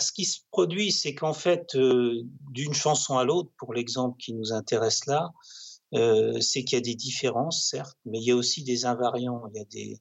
Ce 0.00 0.12
qui 0.12 0.24
se 0.24 0.40
produit, 0.50 0.92
c'est 0.92 1.14
qu'en 1.14 1.32
fait, 1.32 1.74
euh, 1.74 2.22
d'une 2.50 2.74
chanson 2.74 3.18
à 3.18 3.24
l'autre, 3.24 3.50
pour 3.56 3.74
l'exemple 3.74 4.16
qui 4.18 4.32
nous 4.32 4.52
intéresse 4.52 5.06
là, 5.06 5.32
euh, 5.94 6.38
c'est 6.40 6.64
qu'il 6.64 6.76
y 6.76 6.80
a 6.80 6.82
des 6.82 6.94
différences, 6.94 7.68
certes, 7.70 7.96
mais 8.04 8.18
il 8.18 8.24
y 8.24 8.30
a 8.30 8.36
aussi 8.36 8.62
des 8.62 8.84
invariants. 8.84 9.42
Il 9.54 9.58
y 9.58 9.60
a 9.60 9.64
des, 9.64 10.00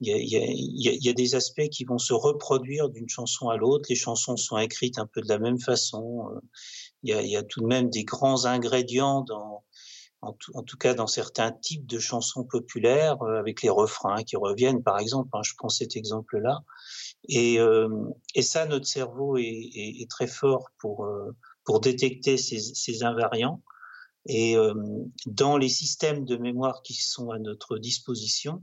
il 0.00 0.08
y 0.08 0.12
a, 0.12 0.16
il 0.16 0.28
y 0.28 0.88
a, 0.88 0.92
il 0.92 1.04
y 1.04 1.08
a 1.08 1.12
des 1.12 1.34
aspects 1.34 1.68
qui 1.68 1.84
vont 1.84 1.98
se 1.98 2.12
reproduire 2.12 2.88
d'une 2.88 3.08
chanson 3.08 3.48
à 3.48 3.56
l'autre. 3.56 3.86
Les 3.88 3.94
chansons 3.94 4.36
sont 4.36 4.58
écrites 4.58 4.98
un 4.98 5.06
peu 5.06 5.20
de 5.20 5.28
la 5.28 5.38
même 5.38 5.60
façon. 5.60 6.28
Euh, 6.32 6.40
il 7.04 7.10
y, 7.10 7.12
a, 7.12 7.22
il 7.22 7.30
y 7.30 7.36
a 7.36 7.44
tout 7.44 7.60
de 7.60 7.66
même 7.66 7.88
des 7.88 8.02
grands 8.02 8.46
ingrédients 8.46 9.22
dans, 9.22 9.62
en 10.22 10.32
tout, 10.32 10.76
cas 10.76 10.94
dans 10.94 11.06
certains 11.06 11.52
types 11.52 11.86
de 11.86 12.00
chansons 12.00 12.42
populaires, 12.42 13.22
avec 13.22 13.62
les 13.62 13.70
refrains 13.70 14.24
qui 14.24 14.34
reviennent, 14.36 14.82
par 14.82 14.98
exemple. 14.98 15.28
Hein, 15.34 15.42
je 15.44 15.52
prends 15.56 15.68
cet 15.68 15.94
exemple-là. 15.94 16.58
Et, 17.28 17.58
et, 18.34 18.42
ça, 18.42 18.66
notre 18.66 18.86
cerveau 18.86 19.36
est, 19.36 19.44
est, 19.44 20.02
est 20.02 20.10
très 20.10 20.26
fort 20.26 20.70
pour, 20.80 21.08
pour 21.64 21.78
détecter 21.78 22.36
ces, 22.36 22.58
ces 22.58 23.04
invariants. 23.04 23.62
Et 24.26 24.56
dans 25.26 25.56
les 25.56 25.68
systèmes 25.68 26.24
de 26.24 26.36
mémoire 26.36 26.82
qui 26.82 26.94
sont 26.94 27.30
à 27.30 27.38
notre 27.38 27.78
disposition, 27.78 28.62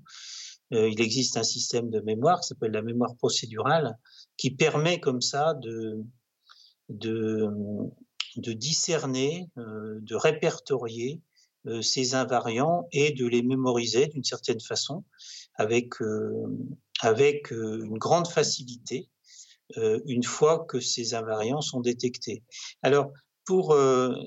il 0.71 1.01
existe 1.01 1.37
un 1.37 1.43
système 1.43 1.89
de 1.89 1.99
mémoire 2.01 2.41
qui 2.41 2.47
s'appelle 2.47 2.71
la 2.71 2.81
mémoire 2.81 3.15
procédurale, 3.15 3.97
qui 4.37 4.51
permet 4.51 4.99
comme 4.99 5.21
ça 5.21 5.53
de, 5.55 6.03
de, 6.89 7.47
discerner, 8.37 9.49
de 9.55 10.15
répertorier 10.15 11.21
ces 11.81 12.13
invariants 12.13 12.87
et 12.91 13.11
de 13.11 13.25
les 13.25 13.41
mémoriser 13.41 14.07
d'une 14.07 14.23
certaine 14.23 14.59
façon 14.59 15.03
avec, 15.55 15.93
avec 17.01 17.51
une 17.51 17.97
grande 17.97 18.27
facilité 18.27 19.09
une 19.77 20.23
fois 20.23 20.65
que 20.65 20.79
ces 20.79 21.15
invariants 21.15 21.61
sont 21.61 21.79
détectés. 21.79 22.43
Alors, 22.83 23.11
pour 23.45 23.77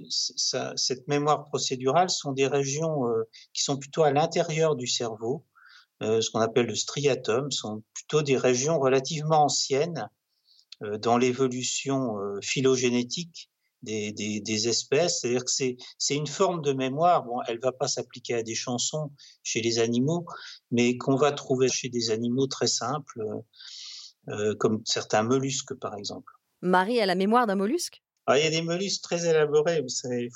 cette 0.09 1.09
mémoire 1.09 1.45
procédurale, 1.45 2.09
sont 2.11 2.33
des 2.33 2.47
régions 2.47 3.03
qui 3.53 3.63
sont 3.63 3.77
plutôt 3.77 4.05
à 4.05 4.13
l'intérieur 4.13 4.77
du 4.77 4.87
cerveau, 4.87 5.45
ce 6.01 6.31
qu'on 6.31 6.41
appelle 6.41 6.67
le 6.67 6.75
striatum, 6.75 7.51
sont 7.51 7.83
plutôt 7.95 8.23
des 8.23 8.37
régions 8.37 8.79
relativement 8.79 9.45
anciennes 9.45 10.09
dans 10.81 11.19
l'évolution 11.19 12.17
phylogénétique 12.43 13.51
des, 13.83 14.69
espèces. 14.69 15.21
C'est-à-dire 15.21 15.45
que 15.45 15.51
c'est, 15.51 15.77
une 16.15 16.27
forme 16.27 16.63
de 16.63 16.73
mémoire. 16.73 17.25
Bon, 17.25 17.41
elle 17.47 17.59
va 17.61 17.73
pas 17.73 17.89
s'appliquer 17.89 18.35
à 18.35 18.43
des 18.43 18.55
chansons 18.55 19.11
chez 19.43 19.61
les 19.61 19.79
animaux, 19.79 20.27
mais 20.71 20.97
qu'on 20.97 21.17
va 21.17 21.33
trouver 21.33 21.69
chez 21.69 21.89
des 21.89 22.11
animaux 22.11 22.47
très 22.47 22.67
simples, 22.67 23.23
euh, 24.29 24.55
comme 24.57 24.83
certains 24.85 25.23
mollusques, 25.23 25.75
par 25.75 25.95
exemple. 25.95 26.33
Marie 26.61 27.01
a 27.01 27.07
la 27.07 27.15
mémoire 27.15 27.47
d'un 27.47 27.55
mollusque? 27.55 28.03
Il 28.37 28.45
y 28.45 28.47
a 28.47 28.51
des 28.51 28.63
mollusques 28.63 29.03
très 29.03 29.29
élaborés, 29.29 29.81
vous 29.81 29.89
savez. 29.89 30.29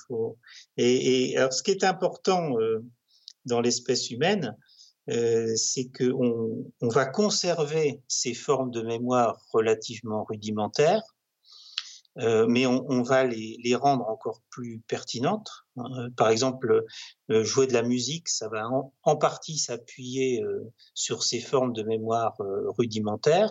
Et, 0.76 1.36
alors, 1.36 1.52
ce 1.52 1.62
qui 1.62 1.70
est 1.70 1.84
important 1.84 2.58
euh, 2.58 2.84
dans 3.44 3.60
l'espèce 3.60 4.10
humaine, 4.10 4.56
euh, 5.10 5.54
c'est 5.56 5.90
qu'on 5.90 6.64
on 6.80 6.88
va 6.88 7.06
conserver 7.06 8.02
ces 8.08 8.34
formes 8.34 8.70
de 8.70 8.82
mémoire 8.82 9.44
relativement 9.52 10.24
rudimentaires, 10.24 11.02
euh, 12.18 12.46
mais 12.46 12.66
on, 12.66 13.02
va 13.02 13.24
les, 13.24 13.74
rendre 13.74 14.08
encore 14.08 14.42
plus 14.50 14.80
pertinentes. 14.86 15.50
Par 16.16 16.28
exemple, 16.28 16.84
jouer 17.28 17.66
de 17.66 17.72
la 17.72 17.82
musique, 17.82 18.28
ça 18.28 18.48
va 18.48 18.68
en, 19.02 19.16
partie 19.16 19.58
s'appuyer 19.58 20.42
sur 20.94 21.22
ces 21.22 21.40
formes 21.40 21.72
de 21.72 21.82
mémoire 21.82 22.36
rudimentaires. 22.78 23.50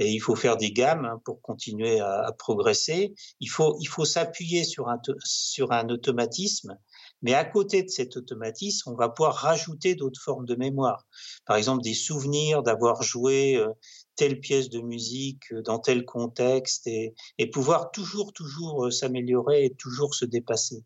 Et 0.00 0.10
il 0.10 0.18
faut 0.18 0.34
faire 0.34 0.56
des 0.56 0.72
gammes 0.72 1.04
hein, 1.04 1.20
pour 1.24 1.40
continuer 1.40 2.00
à, 2.00 2.32
progresser. 2.36 3.14
Il 3.38 3.48
faut, 3.48 3.76
il 3.80 3.86
faut 3.86 4.04
s'appuyer 4.04 4.64
sur 4.64 4.88
un, 4.88 5.00
sur 5.24 5.70
un 5.70 5.88
automatisme 5.88 6.76
mais 7.22 7.34
à 7.34 7.44
côté 7.44 7.82
de 7.82 7.88
cet 7.88 8.16
automatisme, 8.16 8.90
on 8.90 8.94
va 8.94 9.08
pouvoir 9.08 9.34
rajouter 9.34 9.94
d'autres 9.94 10.20
formes 10.20 10.46
de 10.46 10.54
mémoire. 10.54 11.06
Par 11.46 11.56
exemple, 11.56 11.82
des 11.82 11.94
souvenirs 11.94 12.62
d'avoir 12.62 13.02
joué 13.02 13.56
euh, 13.56 13.68
telle 14.16 14.40
pièce 14.40 14.70
de 14.70 14.80
musique 14.80 15.52
euh, 15.52 15.62
dans 15.62 15.78
tel 15.78 16.04
contexte 16.04 16.86
et, 16.86 17.14
et 17.38 17.50
pouvoir 17.50 17.90
toujours, 17.90 18.32
toujours 18.32 18.86
euh, 18.86 18.90
s'améliorer 18.90 19.66
et 19.66 19.74
toujours 19.74 20.14
se 20.14 20.24
dépasser. 20.24 20.84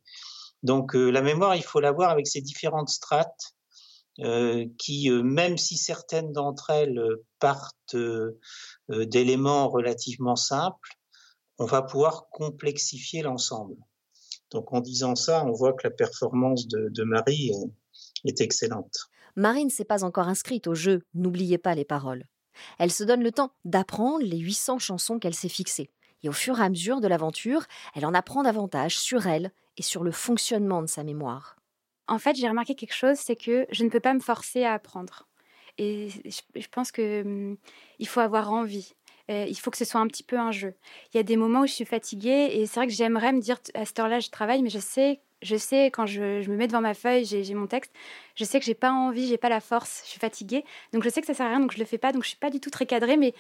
Donc 0.63 0.95
la 0.95 1.21
mémoire, 1.21 1.57
il 1.57 1.63
faut 1.63 1.79
l'avoir 1.79 2.09
avec 2.09 2.27
ces 2.27 2.41
différentes 2.41 2.89
strates 2.89 3.55
qui, 4.79 5.11
même 5.11 5.59
si 5.59 5.77
certaines 5.77 6.33
d'entre 6.33 6.71
elles 6.71 6.99
partent 7.39 7.97
d'éléments 8.89 9.69
relativement 9.69 10.37
simples, 10.37 10.91
on 11.59 11.65
va 11.65 11.83
pouvoir 11.83 12.29
complexifier 12.31 13.23
l'ensemble. 13.23 13.77
Donc 14.51 14.73
en 14.73 14.81
disant 14.81 15.15
ça, 15.15 15.45
on 15.45 15.53
voit 15.53 15.73
que 15.73 15.87
la 15.87 15.91
performance 15.91 16.67
de, 16.69 16.89
de 16.91 17.03
Marie 17.05 17.51
est, 17.51 18.31
est 18.31 18.41
excellente. 18.41 19.09
Marie 19.37 19.65
ne 19.65 19.71
s'est 19.71 19.85
pas 19.85 20.05
encore 20.05 20.29
inscrite 20.29 20.67
au 20.67 20.75
jeu 20.75 21.03
N'oubliez 21.15 21.59
pas 21.59 21.75
les 21.75 21.85
paroles. 21.85 22.25
Elle 22.79 22.93
se 22.93 23.03
donne 23.03 23.23
le 23.23 23.33
temps 23.33 23.53
d'apprendre 23.65 24.25
les 24.25 24.39
800 24.39 24.79
chansons 24.79 25.19
qu'elle 25.19 25.35
s'est 25.35 25.49
fixées. 25.49 25.91
Et 26.23 26.29
au 26.29 26.33
fur 26.33 26.59
et 26.59 26.63
à 26.63 26.69
mesure 26.69 27.01
de 27.01 27.09
l'aventure, 27.09 27.65
elle 27.95 28.07
en 28.07 28.15
apprend 28.15 28.43
davantage 28.43 28.97
sur 28.99 29.27
elle 29.27 29.53
et 29.77 29.83
sur 29.83 30.05
le 30.05 30.13
fonctionnement 30.13 30.83
de 30.83 30.87
sa 30.87 31.05
mémoire. 31.05 31.57
En 32.07 32.19
fait, 32.19 32.37
j'ai 32.37 32.49
remarqué 32.49 32.75
quelque 32.75 32.95
chose, 32.95 33.17
c'est 33.17 33.37
que 33.37 33.67
je 33.71 33.85
ne 33.85 33.89
peux 33.89 34.01
pas 34.01 34.15
me 34.15 34.21
forcer 34.21 34.65
à 34.65 34.75
apprendre. 34.75 35.27
Et 35.79 36.09
je 36.55 36.69
pense 36.71 36.93
que 36.93 37.23
hum, 37.23 37.57
il 37.99 38.09
faut 38.09 38.21
avoir 38.21 38.53
envie. 38.53 38.95
Il 39.29 39.55
faut 39.59 39.71
que 39.71 39.79
ce 39.79 39.87
soit 39.87 40.01
un 40.01 40.07
petit 40.07 40.23
peu 40.23 40.39
un 40.39 40.53
jeu. 40.53 40.75
Il 41.13 41.17
y 41.17 41.21
a 41.21 41.23
des 41.23 41.39
moments 41.39 41.61
où 41.61 41.67
je 41.67 41.73
suis 41.73 41.87
fatiguée 41.87 42.51
et 42.53 42.67
c'est 42.67 42.79
vrai 42.79 42.87
que 42.87 42.93
j'aimerais 42.93 43.33
me 43.33 43.41
dire 43.41 43.59
à 43.73 43.87
cette 43.87 43.99
heure-là 43.99 44.21
je 44.21 44.29
travaille, 44.29 44.63
mais 44.63 44.69
je 44.69 44.79
sais, 44.79 45.21
je 45.41 45.57
sais 45.57 45.87
quand 45.87 46.05
je, 46.05 46.43
je 46.43 46.51
me 46.51 46.57
mets 46.57 46.67
devant 46.67 46.83
ma 46.83 46.93
feuille, 46.93 47.25
j'ai 47.25 47.55
mon 47.55 47.67
texte, 47.67 47.91
je 48.35 48.45
sais 48.45 48.61
que 48.61 48.67
j'ai 48.67 48.75
pas 48.75 48.93
envie, 48.93 49.27
j'ai 49.27 49.39
pas 49.39 49.49
la 49.49 49.61
force, 49.61 50.03
je 50.05 50.11
suis 50.11 50.21
fatiguée, 50.21 50.63
donc 50.93 51.03
je 51.05 51.09
sais 51.09 51.23
que 51.23 51.27
ça 51.27 51.33
sert 51.33 51.47
à 51.47 51.49
rien, 51.49 51.61
donc 51.61 51.73
je 51.73 51.79
le 51.79 51.87
fais 51.87 51.97
pas, 51.97 52.13
donc 52.13 52.23
je 52.23 52.29
suis 52.29 52.37
pas 52.37 52.51
du 52.51 52.61
tout 52.61 52.69
très 52.69 52.85
cadrée, 52.85 53.17
mais 53.17 53.33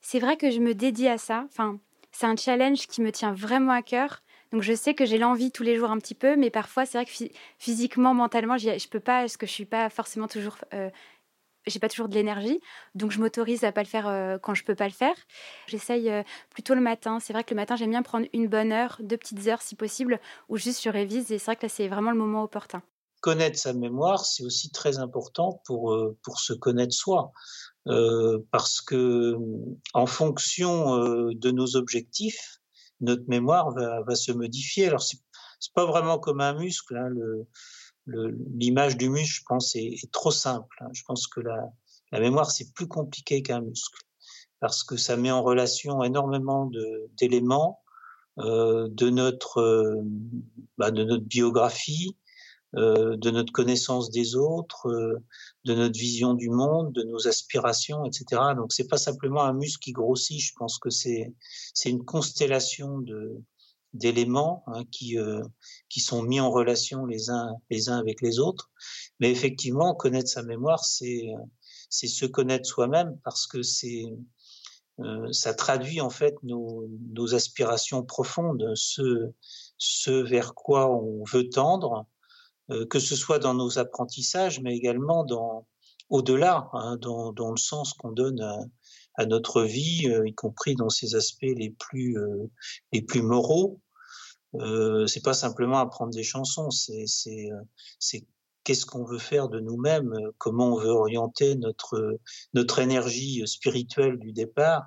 c'est 0.00 0.20
vrai 0.20 0.36
que 0.36 0.50
je 0.50 0.60
me 0.60 0.74
dédie 0.74 1.08
à 1.08 1.18
ça. 1.18 1.44
Enfin, 1.46 1.78
c'est 2.10 2.26
un 2.26 2.36
challenge 2.36 2.86
qui 2.86 3.00
me 3.00 3.10
tient 3.10 3.32
vraiment 3.32 3.72
à 3.72 3.82
cœur. 3.82 4.22
Donc 4.52 4.60
je 4.60 4.74
sais 4.74 4.92
que 4.92 5.06
j'ai 5.06 5.16
l'envie 5.16 5.50
tous 5.50 5.62
les 5.62 5.76
jours 5.76 5.90
un 5.90 5.98
petit 5.98 6.14
peu, 6.14 6.36
mais 6.36 6.50
parfois 6.50 6.84
c'est 6.84 6.98
vrai 6.98 7.06
que 7.06 7.34
physiquement, 7.58 8.12
mentalement, 8.12 8.58
je 8.58 8.88
peux 8.88 9.00
pas, 9.00 9.20
parce 9.20 9.38
que 9.38 9.46
je 9.46 9.52
suis 9.52 9.64
pas 9.64 9.88
forcément 9.88 10.28
toujours 10.28 10.58
euh, 10.74 10.90
j'ai 11.66 11.78
pas 11.78 11.88
toujours 11.88 12.08
de 12.08 12.14
l'énergie, 12.14 12.60
donc 12.94 13.10
je 13.10 13.20
m'autorise 13.20 13.64
à 13.64 13.72
pas 13.72 13.82
le 13.82 13.88
faire 13.88 14.08
euh, 14.08 14.38
quand 14.38 14.54
je 14.54 14.64
peux 14.64 14.74
pas 14.74 14.86
le 14.86 14.92
faire. 14.92 15.14
J'essaye 15.66 16.10
euh, 16.10 16.22
plutôt 16.50 16.74
le 16.74 16.80
matin. 16.80 17.20
C'est 17.20 17.32
vrai 17.32 17.44
que 17.44 17.50
le 17.54 17.56
matin, 17.56 17.76
j'aime 17.76 17.90
bien 17.90 18.02
prendre 18.02 18.26
une 18.32 18.48
bonne 18.48 18.72
heure, 18.72 18.98
deux 19.00 19.16
petites 19.16 19.46
heures 19.46 19.62
si 19.62 19.76
possible, 19.76 20.20
ou 20.48 20.56
juste 20.56 20.82
je 20.82 20.88
révise. 20.88 21.30
Et 21.30 21.38
c'est 21.38 21.46
vrai 21.46 21.56
que 21.56 21.66
là, 21.66 21.68
c'est 21.68 21.88
vraiment 21.88 22.10
le 22.10 22.18
moment 22.18 22.42
opportun. 22.42 22.82
Connaître 23.20 23.58
sa 23.58 23.72
mémoire, 23.72 24.24
c'est 24.24 24.42
aussi 24.42 24.72
très 24.72 24.98
important 24.98 25.62
pour 25.64 25.92
euh, 25.92 26.18
pour 26.24 26.40
se 26.40 26.52
connaître 26.52 26.92
soi, 26.92 27.32
parce 28.50 28.80
que 28.80 29.36
en 29.94 30.06
fonction 30.06 30.96
de 31.32 31.50
nos 31.50 31.76
objectifs, 31.76 32.60
notre 33.00 33.24
mémoire 33.28 33.70
va, 33.72 34.14
se 34.14 34.32
modifier. 34.32 34.88
Alors 34.88 35.02
c'est 35.02 35.18
pas 35.74 35.86
vraiment 35.86 36.18
comme 36.18 36.40
un 36.40 36.54
muscle. 36.54 36.96
Hein, 36.96 37.10
l'image 38.06 38.96
du 38.96 39.08
muscle, 39.08 39.40
je 39.40 39.42
pense, 39.46 39.76
est, 39.76 40.10
trop 40.12 40.30
simple. 40.30 40.76
Hein. 40.80 40.88
Je 40.92 41.02
pense 41.06 41.26
que 41.26 41.40
la, 41.40 41.70
la 42.10 42.20
mémoire, 42.20 42.50
c'est 42.50 42.72
plus 42.72 42.88
compliqué 42.88 43.42
qu'un 43.42 43.60
muscle 43.60 43.98
parce 44.60 44.84
que 44.84 44.96
ça 44.96 45.16
met 45.16 45.30
en 45.30 45.42
relation 45.42 46.04
énormément 46.04 46.70
d'éléments 47.18 47.80
euh, 48.38 48.88
de 48.90 49.10
notre 49.10 49.58
euh, 49.58 50.00
bah, 50.78 50.90
de 50.90 51.04
notre 51.04 51.24
biographie, 51.24 52.16
euh, 52.76 53.16
de 53.18 53.30
notre 53.30 53.52
connaissance 53.52 54.10
des 54.10 54.36
autres, 54.36 54.88
euh, 54.88 55.22
de 55.64 55.74
notre 55.74 55.98
vision 55.98 56.32
du 56.32 56.48
monde, 56.48 56.92
de 56.92 57.02
nos 57.02 57.28
aspirations, 57.28 58.06
etc. 58.06 58.40
Donc 58.56 58.72
c'est 58.72 58.88
pas 58.88 58.96
simplement 58.96 59.42
un 59.42 59.52
muscle 59.52 59.80
qui 59.80 59.92
grossit. 59.92 60.40
Je 60.40 60.52
pense 60.56 60.78
que 60.78 60.88
c'est 60.88 61.34
une 61.84 62.04
constellation 62.04 63.00
de 63.00 63.42
d'éléments 63.94 64.64
hein, 64.66 64.84
qui, 64.90 65.18
euh, 65.18 65.42
qui 65.88 66.00
sont 66.00 66.22
mis 66.22 66.40
en 66.40 66.50
relation 66.50 67.04
les 67.06 67.30
uns, 67.30 67.54
les 67.70 67.88
uns 67.88 67.98
avec 67.98 68.20
les 68.22 68.38
autres. 68.38 68.70
Mais 69.20 69.30
effectivement, 69.30 69.94
connaître 69.94 70.28
sa 70.28 70.42
mémoire, 70.42 70.84
c'est 70.84 71.26
c'est 71.90 72.08
se 72.08 72.24
connaître 72.24 72.66
soi-même 72.66 73.18
parce 73.22 73.46
que 73.46 73.62
c'est 73.62 74.04
euh, 75.00 75.30
ça 75.32 75.54
traduit 75.54 76.00
en 76.00 76.10
fait 76.10 76.34
nos, 76.42 76.88
nos 77.12 77.34
aspirations 77.34 78.02
profondes, 78.02 78.72
ce, 78.74 79.32
ce 79.78 80.10
vers 80.10 80.54
quoi 80.54 80.94
on 80.94 81.24
veut 81.24 81.48
tendre, 81.48 82.06
euh, 82.70 82.86
que 82.86 82.98
ce 82.98 83.16
soit 83.16 83.38
dans 83.38 83.54
nos 83.54 83.78
apprentissages, 83.78 84.60
mais 84.60 84.76
également 84.76 85.24
dans 85.24 85.66
au-delà, 86.08 86.68
hein, 86.74 86.96
dans, 87.00 87.32
dans 87.32 87.50
le 87.50 87.56
sens 87.56 87.94
qu'on 87.94 88.12
donne 88.12 88.40
à, 89.16 89.26
notre 89.26 89.62
vie, 89.62 90.08
euh, 90.08 90.28
y 90.28 90.34
compris 90.34 90.74
dans 90.74 90.90
ses 90.90 91.14
aspects 91.14 91.42
les 91.42 91.70
plus 91.70 92.18
euh, 92.18 92.50
les 92.92 93.02
plus 93.02 93.22
moraux. 93.22 93.80
Euh, 94.54 95.06
c'est 95.06 95.22
pas 95.22 95.34
simplement 95.34 95.78
apprendre 95.78 96.12
des 96.12 96.22
chansons, 96.22 96.70
c'est 96.70 97.04
c'est 97.06 97.50
euh, 97.50 97.60
c'est 97.98 98.26
qu'est-ce 98.64 98.84
qu'on 98.86 99.04
veut 99.04 99.18
faire 99.18 99.48
de 99.48 99.60
nous-mêmes, 99.60 100.14
comment 100.38 100.74
on 100.74 100.78
veut 100.78 100.90
orienter 100.90 101.56
notre 101.56 102.18
notre 102.54 102.78
énergie 102.78 103.42
spirituelle 103.46 104.18
du 104.18 104.32
départ, 104.32 104.84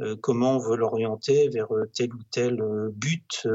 euh, 0.00 0.16
comment 0.20 0.56
on 0.56 0.58
veut 0.58 0.76
l'orienter 0.76 1.48
vers 1.48 1.68
tel 1.94 2.12
ou 2.14 2.22
tel 2.30 2.62
but, 2.92 3.46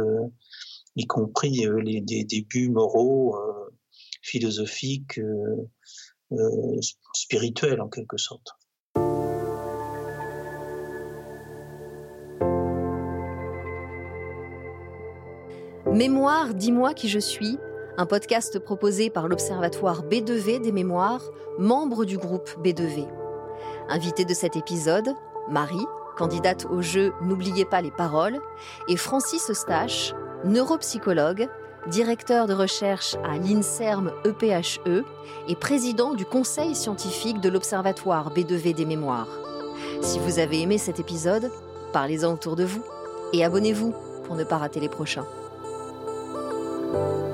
y 0.96 1.06
compris 1.06 1.66
les 1.84 2.02
des, 2.02 2.24
des 2.24 2.42
buts 2.42 2.70
moraux, 2.70 3.38
philosophiques, 4.24 5.20
spirituels 7.14 7.82
en 7.82 7.90
quelque 7.90 8.18
sorte. 8.18 8.50
Mémoire, 15.94 16.56
dis-moi 16.56 16.96
qui 16.96 17.08
je 17.08 17.20
suis, 17.20 17.60
un 17.98 18.08
podcast 18.08 18.58
proposé 18.58 19.12
par 19.12 19.28
l'Observatoire 19.28 20.02
B2V 20.04 20.60
des 20.60 20.72
mémoires, 20.72 21.22
membre 21.60 22.04
du 22.04 22.18
groupe 22.18 22.50
B2V. 22.64 23.08
Invité 23.90 24.26
de 24.26 24.34
cet 24.34 24.56
épisode, 24.56 25.14
Marie, 25.52 25.86
candidate 26.18 26.66
au 26.66 26.82
jeu 26.82 27.14
N'oubliez 27.22 27.66
pas 27.66 27.84
les 27.84 27.92
paroles, 27.92 28.40
et 28.88 28.98
Francis 28.98 29.52
Eustache, 29.52 30.16
neuropsychologue, 30.46 31.48
directeur 31.86 32.48
de 32.48 32.56
recherche 32.56 33.14
à 33.24 33.38
l'INSERM 33.38 34.14
EPHE 34.26 34.80
e 34.88 35.04
et 35.48 35.56
président 35.56 36.16
du 36.16 36.26
conseil 36.26 36.74
scientifique 36.74 37.40
de 37.40 37.50
l'Observatoire 37.50 38.34
B2V 38.34 38.74
des 38.74 38.86
mémoires. 38.88 39.30
Si 40.02 40.18
vous 40.18 40.40
avez 40.40 40.60
aimé 40.62 40.80
cet 40.80 41.00
épisode, 41.00 41.52
parlez-en 41.92 42.34
autour 42.34 42.56
de 42.56 42.64
vous 42.64 42.84
et 43.32 43.46
abonnez-vous 43.46 43.94
pour 44.24 44.36
ne 44.36 44.44
pas 44.44 44.58
rater 44.58 44.80
les 44.80 44.90
prochains. 44.90 45.28
you. 46.94 47.33